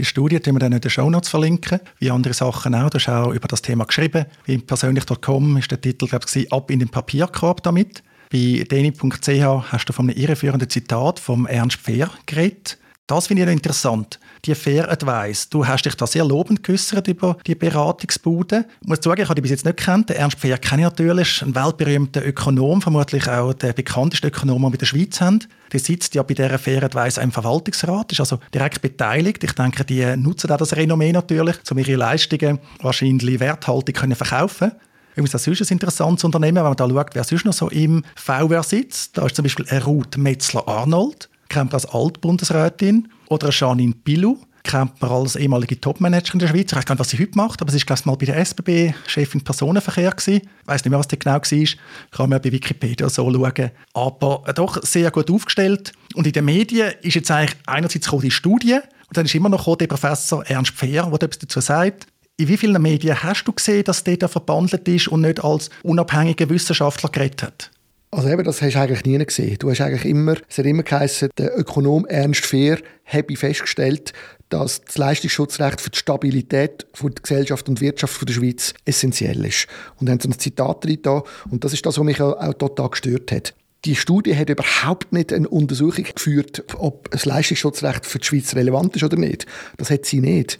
Die 0.00 0.06
Studie 0.06 0.40
die 0.40 0.50
wir 0.50 0.58
dann 0.58 0.72
in 0.72 0.80
den 0.80 0.90
Shownotes 0.90 1.28
verlinken, 1.28 1.78
wie 1.98 2.10
andere 2.10 2.32
Sachen 2.32 2.74
auch. 2.74 2.88
Du 2.88 2.96
hast 2.96 3.08
auch 3.10 3.32
über 3.32 3.46
das 3.48 3.60
Thema 3.60 3.84
geschrieben. 3.84 4.24
Wie 4.46 4.56
persönlich.com 4.56 5.58
ist 5.58 5.70
der 5.70 5.78
Titel, 5.78 6.06
glaube 6.06 6.24
ich, 6.34 6.50
«Ab 6.50 6.70
in 6.70 6.78
den 6.78 6.88
Papierkorb 6.88 7.62
damit». 7.62 8.02
Bei 8.32 8.64
deni.ch 8.70 9.28
hast 9.28 9.84
du 9.84 9.92
von 9.92 10.08
einem 10.08 10.16
irreführenden 10.16 10.70
Zitat 10.70 11.20
vom 11.20 11.46
Ernst 11.46 11.76
Pfehr 11.76 12.08
geredet. 12.24 12.78
Das 13.10 13.26
finde 13.26 13.42
ich 13.42 13.48
interessant 13.48 14.20
die 14.44 14.54
Fair 14.54 14.88
Advice. 14.88 15.48
Du 15.48 15.66
hast 15.66 15.84
dich 15.84 15.96
da 15.96 16.06
sehr 16.06 16.24
lobend 16.24 16.62
geäußert 16.62 17.08
über 17.08 17.36
die 17.44 17.56
Beratungsbude. 17.56 18.66
Ich 18.82 18.86
muss 18.86 19.00
sagen, 19.02 19.22
ich 19.22 19.28
habe 19.28 19.34
die 19.34 19.40
bis 19.40 19.50
jetzt 19.50 19.64
nicht 19.64 19.78
kennt. 19.78 20.12
Ernst 20.12 20.38
Pfehr 20.38 20.56
kenne 20.58 20.82
ich 20.82 20.88
natürlich, 20.90 21.42
ein 21.42 21.52
weltberühmter 21.56 22.24
Ökonom, 22.24 22.80
vermutlich 22.80 23.28
auch 23.28 23.52
der 23.52 23.72
bekannteste 23.72 24.28
Ökonom, 24.28 24.62
den 24.62 24.70
wir 24.70 24.74
in 24.74 24.78
der 24.78 24.86
Schweiz 24.86 25.20
haben. 25.20 25.40
Der 25.72 25.80
sitzt 25.80 26.14
ja 26.14 26.22
bei 26.22 26.34
dieser 26.34 26.56
Fair 26.56 26.84
Advice 26.84 27.18
im 27.18 27.32
Verwaltungsrat, 27.32 28.12
ist 28.12 28.20
also 28.20 28.38
direkt 28.54 28.80
beteiligt. 28.80 29.42
Ich 29.42 29.54
denke, 29.54 29.84
die 29.84 30.16
nutzen 30.16 30.48
auch 30.52 30.58
das 30.58 30.76
Renommee 30.76 31.10
natürlich, 31.10 31.56
um 31.68 31.78
ihre 31.78 31.96
Leistungen 31.96 32.60
wahrscheinlich 32.80 33.40
werthaltig 33.40 33.96
können 33.96 34.14
verkaufen 34.14 34.70
Übrigens, 35.14 35.32
das 35.32 35.48
ist 35.48 35.68
ein 35.68 35.74
interessantes 35.74 36.22
Unternehmen, 36.22 36.58
wenn 36.58 36.62
man 36.62 36.76
da 36.76 36.88
schaut, 36.88 37.14
wer 37.14 37.24
sonst 37.24 37.44
noch 37.44 37.52
so 37.52 37.68
im 37.70 38.04
VR 38.14 38.62
sitzt. 38.62 39.18
Da 39.18 39.26
ist 39.26 39.34
zum 39.34 39.42
Beispiel 39.42 39.66
Ruth 39.80 40.16
Metzler-Arnold, 40.16 41.28
kennt 41.50 41.72
man 41.72 41.74
als 41.74 41.86
Altbundesrätin. 41.86 43.08
Oder 43.28 43.50
Janine 43.50 43.94
Bilou, 43.94 44.38
kennt 44.62 45.00
man 45.02 45.10
als 45.10 45.36
ehemalige 45.36 45.80
Topmanagerin 45.80 46.38
der 46.38 46.48
Schweiz. 46.48 46.70
Ich 46.70 46.76
weiß 46.76 46.86
gar 46.86 46.94
nicht, 46.94 47.00
was 47.00 47.10
sie 47.10 47.18
heute 47.18 47.36
macht, 47.36 47.60
aber 47.60 47.70
sie 47.70 47.82
war 47.86 47.98
mal 48.04 48.16
bei 48.16 48.26
der 48.26 48.38
SBB 48.38 48.94
Chefin 49.06 49.42
Personenverkehr 49.42 50.10
gewesen. 50.10 50.42
Ich 50.62 50.66
weiß 50.66 50.84
nicht 50.84 50.90
mehr, 50.90 50.98
was 50.98 51.08
das 51.08 51.18
genau 51.18 51.34
war. 51.34 51.68
Kann 52.10 52.30
man 52.30 52.40
bei 52.40 52.52
Wikipedia 52.52 53.08
so 53.08 53.30
schauen. 53.30 53.70
Aber 53.92 54.52
doch 54.54 54.82
sehr 54.82 55.10
gut 55.10 55.30
aufgestellt. 55.30 55.92
Und 56.14 56.26
in 56.26 56.32
den 56.32 56.44
Medien 56.44 56.92
ist 57.02 57.14
jetzt 57.14 57.30
eigentlich 57.30 57.58
einerseits 57.66 58.08
die 58.10 58.30
Studie 58.30 58.78
und 59.08 59.16
dann 59.16 59.26
ist 59.26 59.34
immer 59.34 59.48
noch 59.48 59.76
der 59.76 59.88
Professor 59.88 60.44
Ernst 60.46 60.72
Pfehr, 60.72 61.04
der 61.04 61.22
etwas 61.22 61.38
dazu 61.38 61.60
sagt. 61.60 62.06
In 62.36 62.48
wie 62.48 62.56
vielen 62.56 62.80
Medien 62.80 63.22
hast 63.22 63.44
du 63.44 63.52
gesehen, 63.52 63.84
dass 63.84 64.02
der 64.02 64.16
da 64.16 64.28
verbandelt 64.28 64.88
ist 64.88 65.08
und 65.08 65.20
nicht 65.22 65.44
als 65.44 65.68
unabhängiger 65.82 66.48
Wissenschaftler 66.48 67.10
geredet 67.10 67.42
hat? 67.42 67.70
Also 68.12 68.28
eben, 68.28 68.42
das 68.42 68.60
hast 68.60 68.74
du 68.74 68.80
eigentlich 68.80 69.04
nie 69.04 69.24
gesehen. 69.24 69.56
Du 69.58 69.70
hast 69.70 69.80
eigentlich 69.80 70.04
immer, 70.04 70.34
es 70.48 70.58
hat 70.58 70.66
immer 70.66 70.82
geheißen, 70.82 71.30
der 71.38 71.56
Ökonom 71.56 72.06
Ernst 72.06 72.44
Fehr 72.44 72.78
habe 73.04 73.36
festgestellt, 73.36 74.12
dass 74.48 74.80
das 74.82 74.98
Leistungsschutzrecht 74.98 75.80
für 75.80 75.90
die 75.90 75.98
Stabilität 75.98 76.86
von 76.92 77.14
der 77.14 77.22
Gesellschaft 77.22 77.68
und 77.68 77.80
Wirtschaft 77.80 78.14
von 78.14 78.26
der 78.26 78.34
Schweiz 78.34 78.74
essentiell 78.84 79.44
ist. 79.44 79.68
Und 80.00 80.10
haben 80.10 80.18
so 80.18 80.28
ein 80.28 80.38
Zitat 80.38 80.84
drin 80.84 80.98
da, 81.02 81.22
und 81.50 81.62
das 81.62 81.72
ist 81.72 81.86
das, 81.86 81.98
was 81.98 82.04
mich 82.04 82.20
auch 82.20 82.54
total 82.54 82.90
gestört 82.90 83.30
hat. 83.30 83.54
Die 83.84 83.94
Studie 83.94 84.36
hat 84.36 84.50
überhaupt 84.50 85.12
nicht 85.12 85.32
eine 85.32 85.48
Untersuchung 85.48 86.04
geführt, 86.04 86.64
ob 86.78 87.10
das 87.12 87.24
Leistungsschutzrecht 87.26 88.04
für 88.04 88.18
die 88.18 88.26
Schweiz 88.26 88.54
relevant 88.56 88.96
ist 88.96 89.04
oder 89.04 89.16
nicht. 89.16 89.46
Das 89.76 89.88
hat 89.88 90.04
sie 90.04 90.20
nicht. 90.20 90.58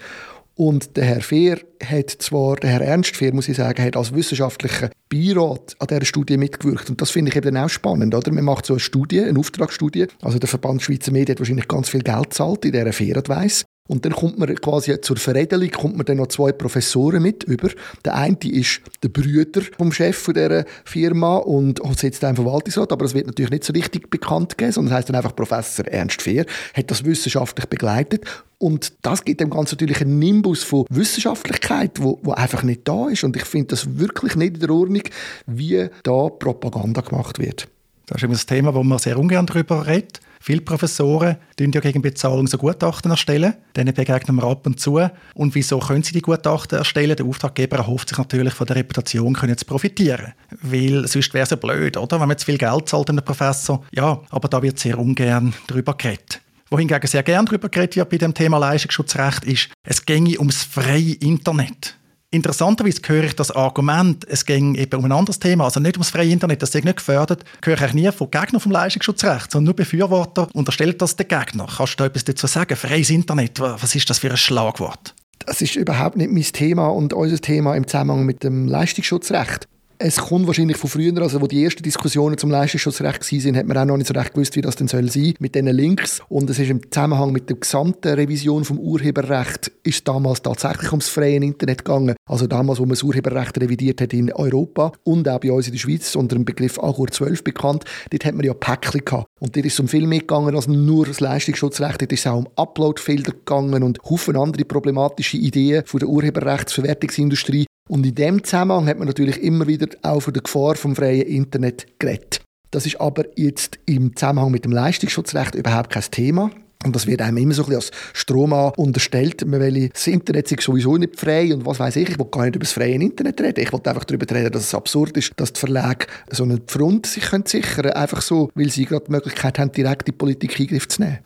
Und 0.60 0.98
der 0.98 1.04
Herr 1.04 1.22
Fehr 1.22 1.58
hat 1.82 2.10
zwar, 2.10 2.56
der 2.56 2.68
Herr 2.68 2.82
Ernst 2.82 3.16
Fehr, 3.16 3.32
muss 3.32 3.48
ich 3.48 3.56
sagen, 3.56 3.82
hat 3.82 3.96
als 3.96 4.14
wissenschaftlicher 4.14 4.90
Beirat 5.08 5.74
an 5.78 5.86
dieser 5.86 6.04
Studie 6.04 6.36
mitgewirkt. 6.36 6.90
Und 6.90 7.00
das 7.00 7.10
finde 7.10 7.30
ich 7.30 7.36
eben 7.36 7.56
auch 7.56 7.70
spannend, 7.70 8.14
oder? 8.14 8.30
Man 8.30 8.44
macht 8.44 8.66
so 8.66 8.74
eine 8.74 8.80
Studie, 8.80 9.22
eine 9.22 9.38
Auftragsstudie. 9.38 10.08
Also 10.20 10.38
der 10.38 10.50
Verband 10.50 10.82
Schweizer 10.82 11.12
Medien 11.12 11.32
hat 11.36 11.38
wahrscheinlich 11.38 11.66
ganz 11.66 11.88
viel 11.88 12.02
Geld 12.02 12.34
zahlt 12.34 12.66
in 12.66 12.72
dieser 12.72 12.92
Fehr-Advice. 12.92 13.64
Und 13.90 14.04
dann 14.04 14.12
kommt 14.12 14.38
man 14.38 14.54
quasi 14.54 15.00
zur 15.00 15.16
Veredelung 15.16 15.68
kommt 15.72 15.96
man 15.96 16.06
dann 16.06 16.18
noch 16.18 16.28
zwei 16.28 16.52
Professoren 16.52 17.24
mit 17.24 17.42
über. 17.42 17.70
Der 18.04 18.14
eine 18.14 18.36
ist 18.44 18.82
der 19.02 19.08
Brüder 19.08 19.62
vom 19.76 19.90
Chef 19.90 20.16
von 20.16 20.34
dieser 20.34 20.64
Firma 20.84 21.38
und 21.38 21.80
sitzt 21.98 22.22
im 22.22 22.36
Verwaltungsrat, 22.36 22.92
aber 22.92 23.04
das 23.04 23.14
wird 23.14 23.26
natürlich 23.26 23.50
nicht 23.50 23.64
so 23.64 23.72
richtig 23.72 24.08
bekannt 24.08 24.56
geben, 24.56 24.70
sondern 24.70 24.90
das 24.90 24.98
heißt 24.98 25.08
dann 25.08 25.16
einfach 25.16 25.34
Professor 25.34 25.88
Ernst 25.88 26.22
Fehr, 26.22 26.46
hat 26.72 26.88
das 26.88 27.04
wissenschaftlich 27.04 27.66
begleitet 27.66 28.24
und 28.58 28.92
das 29.02 29.24
gibt 29.24 29.40
dem 29.40 29.50
Ganzen 29.50 29.74
natürlich 29.74 30.02
einen 30.02 30.20
Nimbus 30.20 30.62
von 30.62 30.84
Wissenschaftlichkeit, 30.88 32.00
wo, 32.00 32.20
wo 32.22 32.30
einfach 32.30 32.62
nicht 32.62 32.86
da 32.86 33.08
ist. 33.08 33.24
Und 33.24 33.34
ich 33.34 33.44
finde 33.44 33.68
das 33.68 33.98
wirklich 33.98 34.36
nicht 34.36 34.54
in 34.54 34.60
der 34.60 34.70
Ordnung, 34.70 35.02
wie 35.46 35.88
da 36.04 36.28
Propaganda 36.28 37.00
gemacht 37.00 37.40
wird. 37.40 37.66
Das 38.06 38.22
ist 38.22 38.30
das 38.30 38.46
Thema, 38.46 38.72
wo 38.72 38.84
man 38.84 38.98
sehr 38.98 39.18
ungern 39.18 39.46
darüber 39.46 39.86
redet. 39.88 40.20
Viele 40.42 40.62
Professoren 40.62 41.36
tun 41.56 41.70
ja 41.70 41.80
gegen 41.80 42.00
Bezahlung 42.00 42.46
so 42.46 42.56
Gutachten 42.56 43.10
erstellen. 43.10 43.54
Denen 43.76 43.92
begegnen 43.92 44.36
wir 44.36 44.44
ab 44.44 44.66
und 44.66 44.80
zu. 44.80 44.98
Und 45.34 45.54
wieso 45.54 45.78
können 45.78 46.02
sie 46.02 46.14
die 46.14 46.22
Gutachten 46.22 46.78
erstellen? 46.78 47.14
Der 47.14 47.26
Auftraggeber 47.26 47.76
erhofft 47.76 48.08
sich 48.08 48.16
natürlich 48.16 48.54
von 48.54 48.66
der 48.66 48.76
Reputation 48.76 49.34
können 49.34 49.58
zu 49.58 49.66
profitieren. 49.66 50.32
Weil 50.62 51.06
sonst 51.06 51.34
wäre 51.34 51.44
es 51.44 51.50
ja 51.50 51.56
blöd, 51.56 51.98
oder? 51.98 52.18
Wenn 52.18 52.28
man 52.28 52.38
zu 52.38 52.46
viel 52.46 52.56
Geld 52.56 52.88
zahlt 52.88 53.10
einem 53.10 53.22
Professor. 53.22 53.84
Ja, 53.92 54.22
aber 54.30 54.48
da 54.48 54.62
wird 54.62 54.78
sehr 54.78 54.98
ungern 54.98 55.52
darüber 55.66 55.94
geredet. 55.94 56.40
Wohingegen 56.70 57.06
sehr 57.06 57.22
gern 57.22 57.44
darüber 57.44 57.68
geredet 57.68 57.96
wird 57.96 58.08
bei 58.08 58.16
dem 58.16 58.32
Thema 58.32 58.56
Leistungsschutzrecht 58.56 59.44
ist, 59.44 59.68
es 59.82 60.06
ginge 60.06 60.38
ums 60.38 60.62
freie 60.62 61.14
Internet. 61.14 61.99
Interessanterweise 62.32 63.00
höre 63.06 63.24
ich 63.24 63.34
das 63.34 63.50
Argument, 63.50 64.24
es 64.28 64.46
ging 64.46 64.76
eben 64.76 64.96
um 64.96 65.04
ein 65.04 65.10
anderes 65.10 65.40
Thema, 65.40 65.64
also 65.64 65.80
nicht 65.80 65.96
ums 65.96 66.10
freie 66.10 66.30
Internet, 66.30 66.62
das 66.62 66.72
ist 66.72 66.84
nicht 66.84 66.98
gefördert, 66.98 67.44
höre 67.64 67.82
ich 67.82 67.92
nie 67.92 68.10
von 68.12 68.30
Gegnern 68.30 68.60
vom 68.60 68.70
Leistungsschutzrecht, 68.70 69.50
sondern 69.50 69.64
nur 69.64 69.74
Befürworter 69.74 70.46
unterstellen 70.52 70.94
das 70.96 71.16
den 71.16 71.26
Gegner. 71.26 71.66
Kannst 71.76 71.94
du 71.94 71.96
da 71.96 72.06
etwas 72.06 72.24
dazu 72.24 72.46
sagen? 72.46 72.76
Freies 72.76 73.10
Internet, 73.10 73.58
was 73.58 73.96
ist 73.96 74.08
das 74.08 74.20
für 74.20 74.30
ein 74.30 74.36
Schlagwort? 74.36 75.12
Das 75.44 75.60
ist 75.60 75.74
überhaupt 75.74 76.16
nicht 76.16 76.30
mein 76.30 76.44
Thema 76.44 76.86
und 76.86 77.12
unser 77.12 77.40
Thema 77.40 77.74
im 77.74 77.88
Zusammenhang 77.88 78.24
mit 78.24 78.44
dem 78.44 78.68
Leistungsschutzrecht. 78.68 79.66
Es 80.02 80.16
kommt 80.16 80.46
wahrscheinlich 80.46 80.78
von 80.78 80.88
früher, 80.88 81.20
also 81.20 81.42
wo 81.42 81.46
die 81.46 81.62
ersten 81.62 81.82
Diskussionen 81.82 82.38
zum 82.38 82.50
Leistungsschutzrecht 82.50 83.20
waren, 83.20 83.56
hat 83.58 83.66
man 83.66 83.76
auch 83.76 83.84
noch 83.84 83.96
nicht 83.98 84.06
so 84.06 84.14
recht 84.14 84.32
gewusst, 84.32 84.56
wie 84.56 84.62
das 84.62 84.74
denn 84.74 84.88
soll 84.88 85.10
sein 85.10 85.34
mit 85.40 85.54
diesen 85.54 85.68
Links. 85.68 86.22
Und 86.30 86.48
es 86.48 86.58
ist 86.58 86.70
im 86.70 86.90
Zusammenhang 86.90 87.32
mit 87.32 87.50
der 87.50 87.58
gesamten 87.58 88.14
Revision 88.14 88.64
vom 88.64 88.78
Urheberrecht 88.78 89.70
ist 89.82 90.08
damals 90.08 90.40
tatsächlich 90.40 90.90
ums 90.90 91.10
freie 91.10 91.36
Internet 91.36 91.84
gegangen. 91.84 92.16
Also 92.24 92.46
damals, 92.46 92.78
wo 92.78 92.84
man 92.84 92.92
das 92.92 93.02
Urheberrecht 93.02 93.60
revidiert 93.60 94.00
hat 94.00 94.14
in 94.14 94.32
Europa 94.32 94.92
und 95.04 95.28
auch 95.28 95.38
bei 95.38 95.52
uns 95.52 95.66
in 95.66 95.72
der 95.72 95.80
Schweiz 95.80 96.14
unter 96.16 96.34
dem 96.34 96.46
Begriff 96.46 96.78
Achur 96.78 97.08
12 97.08 97.44
bekannt, 97.44 97.84
dort 98.10 98.24
hat 98.24 98.34
man 98.34 98.46
ja 98.46 98.54
Päckchen 98.54 99.04
gehabt. 99.04 99.26
Und 99.38 99.54
dort 99.54 99.66
ist 99.66 99.74
es 99.74 99.80
um 99.80 99.88
viel 99.88 100.06
mehr 100.06 100.20
gegangen 100.20 100.56
als 100.56 100.66
nur 100.66 101.04
das 101.04 101.20
Leistungsschutzrecht. 101.20 102.00
Dort 102.00 102.12
ist 102.12 102.20
es 102.20 102.26
auch 102.26 102.38
um 102.38 102.48
Uploadfilter 102.56 103.32
gegangen 103.32 103.82
und 103.82 103.98
Haufen 104.08 104.38
andere 104.38 104.64
problematische 104.64 105.36
Ideen 105.36 105.84
von 105.84 106.00
der 106.00 106.08
Urheberrechtsverwertungsindustrie, 106.08 107.66
und 107.90 108.06
in 108.06 108.14
dem 108.14 108.44
Zusammenhang 108.44 108.86
hat 108.86 108.98
man 108.98 109.08
natürlich 109.08 109.42
immer 109.42 109.66
wieder 109.66 109.88
auch 110.02 110.20
von 110.20 110.32
der 110.32 110.44
Gefahr 110.44 110.76
vom 110.76 110.94
freien 110.94 111.22
Internet 111.22 111.88
geredet. 111.98 112.40
Das 112.70 112.86
ist 112.86 113.00
aber 113.00 113.24
jetzt 113.34 113.80
im 113.86 114.14
Zusammenhang 114.14 114.52
mit 114.52 114.64
dem 114.64 114.70
Leistungsschutzrecht 114.70 115.56
überhaupt 115.56 115.90
kein 115.90 116.04
Thema. 116.04 116.52
Und 116.84 116.94
das 116.94 117.08
wird 117.08 117.20
einem 117.20 117.38
immer 117.38 117.52
so 117.52 117.64
ein 117.64 117.70
bisschen 117.70 117.90
als 117.90 117.90
Strom 118.12 118.52
unterstellt. 118.52 119.44
Man 119.44 119.60
will, 119.60 119.88
das 119.88 120.06
Internet 120.06 120.46
sei 120.46 120.56
sowieso 120.60 120.96
nicht 120.98 121.18
frei 121.18 121.52
und 121.52 121.66
was 121.66 121.80
weiß 121.80 121.96
ich. 121.96 122.10
Ich 122.10 122.18
will 122.18 122.28
gar 122.30 122.44
nicht 122.44 122.54
über 122.54 122.62
das 122.62 122.72
freie 122.72 122.94
Internet 122.94 123.40
reden. 123.40 123.60
Ich 123.60 123.72
will 123.72 123.80
einfach 123.84 124.04
darüber 124.04 124.34
reden, 124.36 124.52
dass 124.52 124.62
es 124.62 124.74
absurd 124.74 125.16
ist, 125.16 125.32
dass 125.34 125.52
die 125.52 125.58
Verlage 125.58 126.06
so 126.30 126.44
einen 126.44 126.62
Front 126.68 127.06
sich 127.06 127.24
sichern 127.24 127.42
können. 127.74 127.92
Einfach 127.92 128.22
so, 128.22 128.50
weil 128.54 128.70
sie 128.70 128.84
gerade 128.84 129.06
die 129.06 129.10
Möglichkeit 129.10 129.58
haben, 129.58 129.72
direkt 129.72 130.06
die 130.06 130.12
Politik 130.12 130.60
Eingriff 130.60 130.86
zu 130.86 131.02
nehmen. 131.02 131.18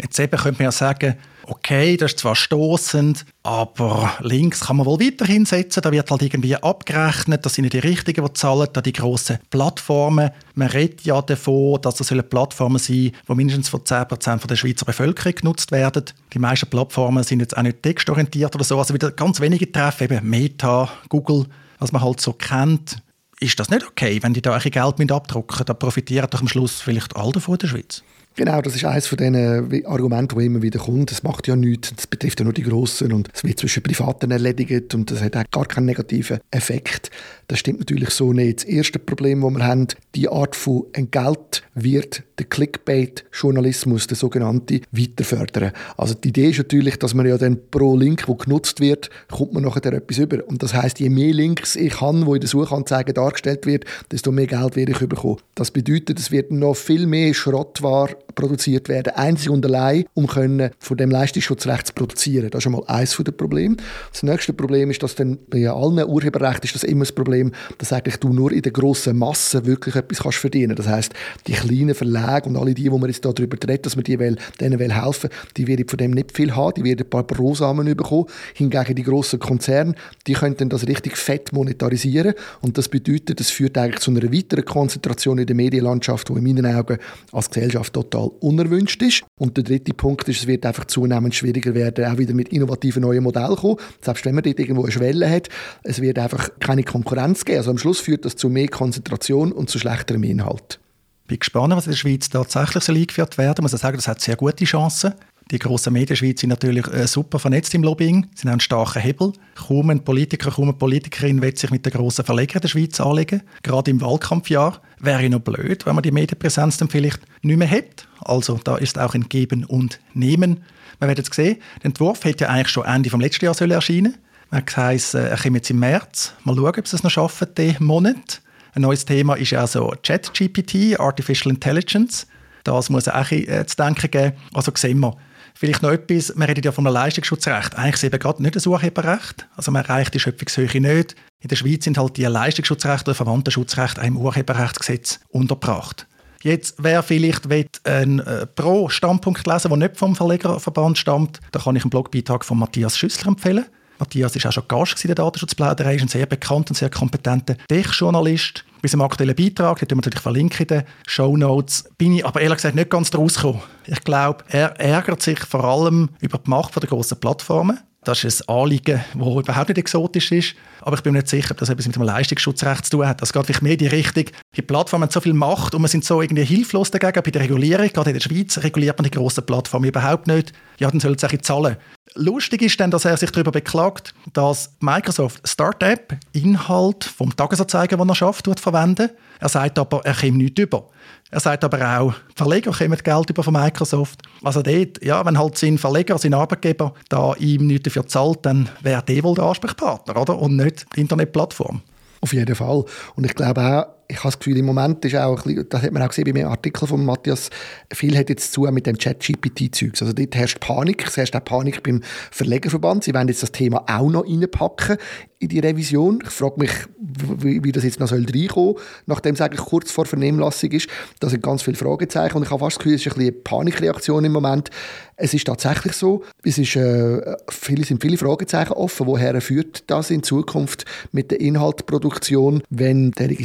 Jetzt 0.00 0.18
eben 0.18 0.36
könnte 0.38 0.62
man 0.62 0.64
ja 0.64 0.72
sagen, 0.72 1.16
okay, 1.46 1.96
das 1.96 2.12
ist 2.12 2.18
zwar 2.20 2.34
stoßend, 2.34 3.24
aber 3.42 4.12
links 4.20 4.60
kann 4.60 4.76
man 4.76 4.86
wohl 4.86 5.00
weiterhin 5.00 5.46
setzen. 5.46 5.80
Da 5.80 5.92
wird 5.92 6.10
halt 6.10 6.22
irgendwie 6.22 6.56
abgerechnet, 6.56 7.46
das 7.46 7.54
sind 7.54 7.64
ja 7.64 7.70
die 7.70 7.78
Richtigen, 7.78 8.24
die 8.24 8.32
zahlen, 8.32 8.68
da 8.72 8.80
die 8.80 8.92
grossen 8.92 9.38
Plattformen. 9.50 10.30
Man 10.54 10.68
redet 10.68 11.02
ja 11.02 11.22
davon, 11.22 11.80
dass 11.80 11.96
das 11.96 12.08
Plattformen 12.28 12.78
sein 12.78 12.96
die 12.96 13.12
mindestens 13.28 13.68
von 13.68 13.80
10% 13.80 14.46
der 14.46 14.56
Schweizer 14.56 14.86
Bevölkerung 14.86 15.34
genutzt 15.34 15.70
werden. 15.70 16.04
Die 16.32 16.38
meisten 16.38 16.68
Plattformen 16.68 17.22
sind 17.24 17.40
jetzt 17.40 17.56
auch 17.56 17.62
nicht 17.62 17.82
textorientiert 17.82 18.54
oder 18.54 18.64
so, 18.64 18.78
also 18.78 18.94
wieder 18.94 19.10
ganz 19.10 19.40
wenige 19.40 19.70
treffen, 19.70 20.04
eben 20.04 20.28
Meta, 20.28 20.88
Google, 21.08 21.46
was 21.78 21.92
man 21.92 22.02
halt 22.02 22.20
so 22.20 22.32
kennt. 22.32 22.98
Ist 23.38 23.60
das 23.60 23.68
nicht 23.68 23.86
okay, 23.86 24.18
wenn 24.22 24.32
die 24.32 24.40
da 24.40 24.54
ein 24.54 24.62
Geld 24.62 24.98
mit 24.98 25.12
abdrucken? 25.12 25.66
Da 25.66 25.74
profitieren 25.74 26.28
doch 26.30 26.40
am 26.40 26.48
Schluss 26.48 26.80
vielleicht 26.80 27.14
alle 27.16 27.32
in 27.34 27.58
der 27.58 27.66
Schweiz. 27.66 28.02
Genau, 28.38 28.60
das 28.60 28.76
ist 28.76 28.84
eines 28.84 29.06
von 29.06 29.16
den 29.16 29.86
Argumenten, 29.86 30.38
die 30.38 30.44
immer 30.44 30.60
wieder 30.60 30.78
kommt. 30.78 31.10
Es 31.10 31.22
macht 31.22 31.48
ja 31.48 31.56
nichts, 31.56 31.90
es 31.96 32.06
betrifft 32.06 32.38
ja 32.38 32.44
nur 32.44 32.52
die 32.52 32.64
Grossen 32.64 33.14
und 33.14 33.30
es 33.32 33.44
wird 33.44 33.58
zwischen 33.58 33.82
Privaten 33.82 34.30
erledigt 34.30 34.94
und 34.94 35.10
das 35.10 35.22
hat 35.22 35.36
auch 35.36 35.50
gar 35.50 35.64
keinen 35.64 35.86
negativen 35.86 36.40
Effekt. 36.50 37.10
Das 37.48 37.60
stimmt 37.60 37.78
natürlich 37.78 38.10
so 38.10 38.34
nicht. 38.34 38.58
Das 38.58 38.64
erste 38.64 38.98
Problem, 38.98 39.40
das 39.40 39.52
wir 39.52 39.64
haben, 39.64 39.86
die 40.14 40.28
Art 40.28 40.54
von 40.54 40.84
Entgelt 40.92 41.62
wird 41.74 42.24
der 42.38 42.44
Clickbait-Journalismus, 42.46 44.06
der 44.06 44.18
sogenannte, 44.18 44.82
weiter 44.90 45.24
fördern. 45.24 45.72
Also 45.96 46.12
die 46.12 46.28
Idee 46.28 46.50
ist 46.50 46.58
natürlich, 46.58 46.98
dass 46.98 47.14
man 47.14 47.24
ja 47.24 47.38
dann 47.38 47.58
pro 47.70 47.96
Link, 47.96 48.26
der 48.26 48.34
genutzt 48.34 48.80
wird, 48.80 49.08
kommt 49.30 49.54
man 49.54 49.62
nachher 49.62 49.94
etwas 49.94 50.18
über. 50.18 50.46
Und 50.46 50.62
das 50.62 50.74
heißt, 50.74 51.00
je 51.00 51.08
mehr 51.08 51.32
Links 51.32 51.74
ich 51.76 52.02
habe, 52.02 52.26
wo 52.26 52.34
in 52.34 52.40
der 52.40 52.50
Suchanzeige 52.50 53.14
dargestellt 53.14 53.64
wird, 53.64 53.86
desto 54.10 54.30
mehr 54.30 54.46
Geld 54.46 54.76
werde 54.76 54.92
ich 54.92 54.98
bekommen. 54.98 55.38
Das 55.54 55.70
bedeutet, 55.70 56.18
es 56.18 56.30
wird 56.30 56.50
noch 56.50 56.74
viel 56.74 57.06
mehr 57.06 57.32
Schrottware 57.32 58.16
produziert 58.34 58.88
werden, 58.88 59.14
einzig 59.14 59.50
und 59.50 59.64
allein, 59.64 60.04
um 60.14 60.26
können 60.26 60.70
von 60.78 60.96
dem 60.96 61.10
Leistungsschutzrecht 61.10 61.88
zu 61.88 61.92
produzieren. 61.94 62.50
Das 62.50 62.58
ist 62.58 62.64
schon 62.64 62.72
mal 62.72 62.84
eines 62.86 63.16
der 63.16 63.32
Probleme. 63.32 63.76
Das 64.12 64.22
nächste 64.22 64.52
Problem 64.52 64.90
ist, 64.90 65.02
dass 65.02 65.14
dann 65.14 65.38
bei 65.48 65.68
allen 65.68 66.04
Urheberrechten 66.04 66.64
ist 66.64 66.74
das 66.74 66.84
immer 66.84 67.04
das 67.04 67.12
Problem, 67.12 67.52
dass 67.78 67.92
eigentlich 67.92 68.16
du 68.16 68.32
nur 68.32 68.52
in 68.52 68.62
der 68.62 68.72
grossen 68.72 69.16
Masse 69.16 69.64
wirklich 69.66 69.96
etwas 69.96 70.18
kannst 70.18 70.38
verdienen. 70.38 70.76
Das 70.76 70.86
heißt, 70.86 71.12
die 71.46 71.52
kleinen 71.52 71.94
Verlage 71.94 72.48
und 72.48 72.56
alle 72.56 72.74
die, 72.74 72.90
wo 72.90 72.98
wir 72.98 73.08
jetzt 73.08 73.24
darüber 73.24 73.56
reden, 73.66 73.82
dass 73.82 73.96
wir 73.96 74.02
die 74.02 74.18
will, 74.18 74.36
denen 74.60 74.78
will 74.78 74.92
helfen, 74.92 75.30
die 75.56 75.66
werden 75.66 75.88
von 75.88 75.98
dem 75.98 76.10
nicht 76.10 76.32
viel 76.32 76.54
haben, 76.54 76.74
die 76.74 76.84
werden 76.84 77.06
ein 77.06 77.10
paar 77.10 77.24
Brosamen 77.24 77.96
bekommen. 77.96 78.26
Hingegen 78.54 78.94
die 78.94 79.02
grossen 79.02 79.38
Konzerne, 79.38 79.94
die 80.26 80.34
könnten 80.34 80.68
das 80.68 80.86
richtig 80.86 81.16
fett 81.16 81.52
monetarisieren 81.52 82.34
und 82.60 82.78
das 82.78 82.88
bedeutet, 82.88 83.40
das 83.40 83.50
führt 83.50 83.78
eigentlich 83.78 84.00
zu 84.00 84.10
einer 84.10 84.32
weiteren 84.32 84.64
Konzentration 84.64 85.38
in 85.38 85.46
der 85.46 85.56
Medienlandschaft, 85.56 86.28
die 86.28 86.32
in 86.34 86.44
meinen 86.44 86.66
Augen 86.66 86.98
als 87.32 87.50
Gesellschaft 87.50 87.92
total 87.92 88.15
total 88.16 88.30
unerwünscht 88.40 89.02
ist. 89.02 89.24
Und 89.38 89.56
der 89.56 89.64
dritte 89.64 89.94
Punkt 89.94 90.28
ist, 90.28 90.40
es 90.40 90.46
wird 90.46 90.64
einfach 90.66 90.86
zunehmend 90.86 91.34
schwieriger 91.34 91.74
werden, 91.74 92.04
auch 92.06 92.18
wieder 92.18 92.34
mit 92.34 92.48
innovativen 92.48 93.02
neuen 93.02 93.22
Modellen 93.22 93.56
kommen. 93.56 93.76
Selbst 94.00 94.24
wenn 94.24 94.34
man 94.34 94.44
dort 94.44 94.58
irgendwo 94.58 94.82
eine 94.82 94.92
Schwelle 94.92 95.30
hat, 95.30 95.48
es 95.82 96.00
wird 96.00 96.18
einfach 96.18 96.50
keine 96.60 96.82
Konkurrenz 96.82 97.44
geben. 97.44 97.58
Also 97.58 97.70
am 97.70 97.78
Schluss 97.78 98.00
führt 98.00 98.24
das 98.24 98.36
zu 98.36 98.48
mehr 98.48 98.68
Konzentration 98.68 99.52
und 99.52 99.70
zu 99.70 99.78
schlechterem 99.78 100.22
Inhalt. 100.22 100.80
Ich 101.24 101.28
bin 101.28 101.38
gespannt, 101.40 101.74
was 101.74 101.86
in 101.86 101.92
der 101.92 101.98
Schweiz 101.98 102.28
tatsächlich 102.28 102.88
eingeführt 102.88 103.36
werden 103.36 103.56
soll. 103.56 103.66
Ich 103.66 103.72
muss 103.72 103.80
sagen, 103.80 103.96
das 103.96 104.08
hat 104.08 104.20
sehr 104.20 104.36
gute 104.36 104.64
Chancen. 104.64 105.14
Die 105.52 105.60
grossen 105.60 105.92
Medien 105.92 106.16
Schweiz 106.16 106.40
sind 106.40 106.50
natürlich 106.50 106.88
äh, 106.88 107.06
super 107.06 107.38
vernetzt 107.38 107.72
im 107.72 107.84
Lobbying, 107.84 108.26
sie 108.34 108.42
haben 108.42 108.54
einen 108.54 108.60
starken 108.60 109.00
Hebel. 109.00 109.32
Kaum 109.54 109.90
ein 109.90 110.02
Politiker, 110.02 110.50
kaum 110.50 110.64
eine 110.64 110.72
Politikerin 110.72 111.40
will 111.40 111.56
sich 111.56 111.70
mit 111.70 111.86
den 111.86 111.92
grossen 111.92 112.24
Verlegern 112.24 112.62
der 112.62 112.68
Schweiz 112.68 113.00
anlegen. 113.00 113.42
Gerade 113.62 113.92
im 113.92 114.00
Wahlkampfjahr 114.00 114.82
wäre 114.98 115.30
noch 115.30 115.38
blöd, 115.38 115.86
wenn 115.86 115.94
man 115.94 116.02
die 116.02 116.10
Medienpräsenz 116.10 116.78
dann 116.78 116.88
vielleicht 116.88 117.20
nicht 117.42 117.58
mehr 117.58 117.70
hat. 117.70 118.08
Also 118.18 118.58
da 118.64 118.76
ist 118.76 118.98
auch 118.98 119.14
ein 119.14 119.28
Geben 119.28 119.64
und 119.64 120.00
Nehmen. 120.14 120.64
Wir 120.98 121.06
werden 121.06 121.24
es 121.24 121.36
sehen. 121.36 121.58
Der 121.76 121.86
Entwurf 121.86 122.24
hätte 122.24 122.44
ja 122.44 122.50
eigentlich 122.50 122.70
schon 122.70 122.84
Ende 122.84 123.08
des 123.08 123.20
letzten 123.20 123.44
Jahres 123.44 123.60
erscheinen 123.60 124.16
Man 124.50 124.62
hat 124.62 124.66
gesagt, 124.66 125.14
äh, 125.14 125.28
er 125.28 125.36
kommt 125.36 125.54
jetzt 125.54 125.70
im 125.70 125.78
März. 125.78 126.34
Mal 126.42 126.56
schauen, 126.56 126.74
ob 126.76 126.88
sie 126.88 126.96
es 126.96 127.04
noch 127.04 127.10
schaffen, 127.10 127.46
diesen 127.56 127.86
Monat. 127.86 128.42
Ein 128.74 128.82
neues 128.82 129.04
Thema 129.04 129.34
ist 129.36 129.50
ja 129.50 129.64
so 129.68 129.94
ChatGPT, 130.02 130.98
Artificial 130.98 131.54
Intelligence. 131.54 132.26
Das 132.64 132.90
muss 132.90 133.06
auch 133.06 133.30
äh, 133.30 133.64
zu 133.64 133.76
denken 133.76 134.10
geben. 134.10 134.32
Also 134.52 134.72
sehen 134.74 134.98
wir, 134.98 135.16
Vielleicht 135.58 135.82
noch 135.82 135.90
etwas, 135.90 136.34
man 136.36 136.48
redet 136.48 136.66
ja 136.66 136.72
einem 136.86 136.92
Leistungsschutzrecht. 136.92 137.76
Eigentlich 137.76 137.94
ist 137.94 138.02
es 138.02 138.08
eben 138.08 138.18
gerade 138.18 138.42
nicht 138.42 138.56
ein 138.56 138.68
Urheberrecht. 138.68 139.48
Also 139.56 139.70
man 139.72 139.84
erreicht 139.84 140.12
die 140.12 140.20
Schöpfungshöhe 140.20 140.82
nicht. 140.82 141.14
In 141.40 141.48
der 141.48 141.56
Schweiz 141.56 141.84
sind 141.84 141.96
halt 141.96 142.18
die 142.18 142.24
Leistungsschutzrechte 142.24 143.10
oder 143.10 143.14
verwandte 143.14 143.50
Schutzrechte 143.50 144.02
im 144.02 144.18
Urheberrechtsgesetz 144.18 145.20
untergebracht. 145.30 146.06
Jetzt, 146.42 146.74
wer 146.78 147.02
vielleicht 147.02 147.46
einen 147.86 148.18
äh, 148.18 148.46
Pro-Standpunkt 148.46 149.46
lesen 149.46 149.70
der 149.70 149.78
nicht 149.78 149.96
vom 149.96 150.14
Verlegerverband 150.14 150.98
stammt, 150.98 151.40
da 151.52 151.58
kann 151.58 151.74
ich 151.74 151.84
einen 151.84 151.90
Blogbeitrag 151.90 152.44
von 152.44 152.58
Matthias 152.58 152.98
Schüssler 152.98 153.28
empfehlen. 153.28 153.64
Matthias 153.98 154.34
war 154.36 154.48
auch 154.48 154.52
schon 154.52 154.68
Gast 154.68 155.04
in 155.04 155.08
der 155.08 155.14
Datenschutzplauderei, 155.16 155.96
ist 155.96 156.02
ein 156.02 156.08
sehr 156.08 156.26
bekannter 156.26 156.70
und 156.70 156.76
sehr 156.76 156.90
kompetenter 156.90 157.56
Tech-Journalist. 157.68 158.64
Bei 158.82 158.88
seinem 158.88 159.02
aktuellen 159.02 159.34
Beitrag, 159.34 159.78
den 159.80 159.90
wir 159.90 159.96
natürlich 159.96 160.20
verlinken 160.20 160.60
in 160.60 160.68
den 160.68 160.82
Show 161.06 161.36
Notes, 161.36 161.88
bin 161.96 162.14
ich 162.14 162.24
aber 162.24 162.40
ehrlich 162.40 162.58
gesagt 162.58 162.74
nicht 162.74 162.90
ganz 162.90 163.10
draus 163.10 163.36
gekommen. 163.36 163.62
Ich 163.86 164.00
glaube, 164.04 164.44
er 164.48 164.78
ärgert 164.78 165.22
sich 165.22 165.40
vor 165.40 165.64
allem 165.64 166.10
über 166.20 166.38
die 166.38 166.50
Macht 166.50 166.76
der 166.76 166.88
grossen 166.88 167.18
Plattformen. 167.18 167.80
Das 168.06 168.22
ist 168.22 168.48
ein 168.48 168.54
Anliegen, 168.54 169.04
das 169.14 169.26
überhaupt 169.26 169.68
nicht 169.68 169.78
exotisch 169.78 170.30
ist. 170.30 170.54
Aber 170.80 170.96
ich 170.96 171.02
bin 171.02 171.12
mir 171.12 171.18
nicht 171.18 171.28
sicher, 171.28 171.50
ob 171.50 171.58
das 171.58 171.70
etwas 171.70 171.88
mit 171.88 171.96
dem 171.96 172.04
Leistungsschutzrecht 172.04 172.84
zu 172.84 172.92
tun 172.92 173.08
hat. 173.08 173.20
Das 173.20 173.32
geht 173.32 173.44
vielleicht 173.46 173.62
mehr 173.62 173.72
in 173.72 173.78
die 173.78 173.88
Richtung, 173.88 174.26
die 174.56 174.62
Plattformen 174.62 175.02
haben 175.02 175.10
so 175.10 175.20
viel 175.20 175.32
Macht 175.32 175.74
und 175.74 175.82
wir 175.82 175.88
sind 175.88 176.04
so 176.04 176.22
irgendwie 176.22 176.44
hilflos 176.44 176.92
dagegen. 176.92 177.20
Bei 177.20 177.32
der 177.32 177.42
Regulierung, 177.42 177.88
gerade 177.88 178.10
in 178.10 178.14
der 178.14 178.20
Schweiz, 178.20 178.58
reguliert 178.58 178.96
man 178.96 179.04
die 179.06 179.10
grossen 179.10 179.44
Plattformen 179.44 179.88
überhaupt 179.88 180.28
nicht. 180.28 180.52
Ja, 180.78 180.88
dann 180.88 181.00
sollen 181.00 181.18
sie 181.18 181.26
auch 181.26 181.40
zahlen. 181.40 181.78
Lustig 182.14 182.62
ist 182.62 182.78
dann, 182.78 182.92
dass 182.92 183.04
er 183.04 183.16
sich 183.16 183.32
darüber 183.32 183.50
beklagt, 183.50 184.14
dass 184.32 184.76
Microsoft 184.78 185.40
Startup 185.46 186.16
Inhalt 186.32 187.02
vom 187.02 187.34
Tagesanzeiger, 187.34 187.96
den 187.96 188.08
er 188.08 188.14
schafft, 188.14 188.60
verwenden. 188.60 189.10
Er 189.40 189.48
sagt 189.48 189.78
aber, 189.78 190.00
er 190.04 190.14
kommt 190.14 190.36
nichts 190.36 190.60
über. 190.60 190.88
Er 191.30 191.40
sagt 191.40 191.64
aber 191.64 192.00
auch, 192.00 192.12
die 192.12 192.36
Verleger 192.36 192.72
kommen 192.72 192.98
Geld 193.02 193.30
über 193.30 193.42
von 193.42 193.52
Microsoft. 193.52 194.20
Also 194.42 194.62
dort, 194.62 195.04
ja, 195.04 195.24
wenn 195.26 195.38
halt 195.38 195.58
sein 195.58 195.78
Verleger, 195.78 196.18
sein 196.18 196.34
Arbeitgeber 196.34 196.94
da 197.08 197.34
ihm 197.34 197.66
nichts 197.66 197.84
dafür 197.84 198.06
zahlt, 198.06 198.46
dann 198.46 198.68
wäre 198.82 199.02
der 199.02 199.22
wohl 199.24 199.34
der 199.34 199.44
Ansprechpartner, 199.44 200.20
oder? 200.20 200.38
Und 200.38 200.56
nicht 200.56 200.86
die 200.94 201.00
Internetplattform. 201.00 201.82
Auf 202.20 202.32
jeden 202.32 202.54
Fall. 202.54 202.84
Und 203.14 203.24
ich 203.24 203.34
glaube 203.34 203.60
auch, 203.60 203.86
ich 204.08 204.18
habe 204.18 204.28
das 204.28 204.38
Gefühl, 204.38 204.58
im 204.58 204.66
Moment 204.66 205.04
ist 205.04 205.16
auch, 205.16 205.42
das 205.68 205.82
hat 205.82 205.92
man 205.92 206.02
auch 206.02 206.08
gesehen 206.08 206.24
bei 206.24 206.40
einem 206.40 206.50
Artikel 206.50 206.86
von 206.86 207.04
Matthias, 207.04 207.50
viel 207.92 208.16
hat 208.16 208.28
jetzt 208.28 208.52
zu 208.52 208.62
mit 208.62 208.86
dem 208.86 208.98
Chat-GPT-Zeugs. 208.98 210.02
Also 210.02 210.12
dort 210.12 210.34
herrscht 210.34 210.60
Panik. 210.60 211.06
Es 211.06 211.16
herrscht 211.16 211.34
auch 211.34 211.44
Panik 211.44 211.82
beim 211.82 212.02
Verlegerverband. 212.30 213.04
Sie 213.04 213.14
wollen 213.14 213.28
jetzt 213.28 213.42
das 213.42 213.52
Thema 213.52 213.84
auch 213.88 214.10
noch 214.10 214.24
reinpacken 214.24 214.98
in 215.38 215.48
die 215.48 215.58
Revision. 215.58 216.20
Ich 216.24 216.30
frage 216.30 216.54
mich, 216.58 216.70
wie, 216.98 217.62
wie 217.62 217.72
das 217.72 217.84
jetzt 217.84 218.00
noch 218.00 218.10
reinkommen 218.10 218.48
soll, 218.48 218.74
nachdem 219.06 219.34
es 219.34 219.40
eigentlich 219.40 219.64
kurz 219.64 219.90
vor 219.90 220.06
Vernehmlassung 220.06 220.70
ist. 220.70 220.88
Da 221.20 221.28
sind 221.28 221.42
ganz 221.42 221.62
viele 221.62 221.76
Fragezeichen 221.76 222.36
und 222.36 222.44
ich 222.44 222.50
habe 222.50 222.60
fast 222.60 222.76
das 222.76 222.78
Gefühl, 222.78 222.94
es 222.94 223.04
ist 223.04 223.12
ein 223.12 223.18
bisschen 223.18 223.34
eine 223.34 223.42
Panikreaktion 223.42 224.24
im 224.24 224.32
Moment. 224.32 224.70
Es 225.16 225.34
ist 225.34 225.46
tatsächlich 225.46 225.94
so, 225.94 226.22
es 226.42 226.58
ist, 226.58 226.76
äh, 226.76 227.36
viele, 227.48 227.84
sind 227.84 228.02
viele 228.02 228.18
Fragezeichen 228.18 228.72
offen, 228.72 229.06
woher 229.06 229.40
führt 229.40 229.84
das 229.90 230.10
in 230.10 230.22
Zukunft 230.22 230.84
mit 231.12 231.30
der 231.30 231.40
Inhaltproduktion, 231.40 232.62
wenn 232.70 233.12
derige 233.12 233.44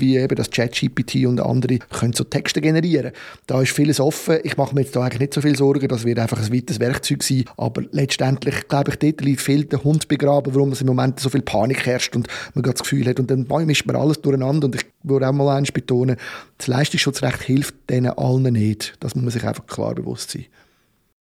Wie 0.00 0.16
eben 0.16 0.34
das 0.34 0.50
ChatGPT 0.50 1.26
und 1.26 1.40
andere 1.40 1.78
können 1.90 2.12
so 2.12 2.24
Texte 2.24 2.60
generieren. 2.60 3.12
Da 3.46 3.60
ist 3.62 3.72
vieles 3.72 4.00
offen. 4.00 4.38
Ich 4.44 4.56
mache 4.56 4.74
mir 4.74 4.82
jetzt 4.82 4.96
da 4.96 5.02
eigentlich 5.02 5.20
nicht 5.20 5.34
so 5.34 5.40
viel 5.40 5.56
Sorgen, 5.56 5.88
das 5.88 6.04
wird 6.04 6.18
einfach 6.18 6.40
ein 6.42 6.52
weiteres 6.52 6.80
Werkzeug 6.80 7.22
sein, 7.22 7.44
aber 7.56 7.82
letztendlich 7.92 8.68
glaube 8.68 8.90
ich, 8.90 8.96
dort 8.96 9.20
liegt 9.20 9.40
viel 9.40 9.64
der 9.64 9.84
Hund 9.84 10.08
begraben, 10.08 10.54
warum 10.54 10.72
es 10.72 10.80
im 10.80 10.86
Moment 10.86 11.20
so 11.20 11.28
viel 11.28 11.42
Panik 11.42 11.86
herrscht 11.86 12.14
und 12.16 12.28
man 12.54 12.62
das 12.62 12.82
Gefühl 12.82 13.06
hat 13.06 13.20
und 13.20 13.30
dann 13.30 13.46
mischt 13.66 13.86
man 13.86 13.96
alles 13.96 14.20
durcheinander 14.20 14.66
und 14.66 14.74
ich 14.74 14.86
würde 15.02 15.28
auch 15.28 15.32
mal 15.32 15.56
eins 15.56 15.72
betonen, 15.72 16.16
das 16.58 16.66
Leistungsschutzrecht 16.66 17.42
hilft 17.42 17.74
denen 17.90 18.10
allen 18.10 18.52
nicht. 18.52 18.94
Das 19.00 19.14
muss 19.14 19.24
man 19.24 19.30
sich 19.30 19.44
einfach 19.44 19.66
klar 19.66 19.94
bewusst 19.94 20.30
sein. 20.30 20.46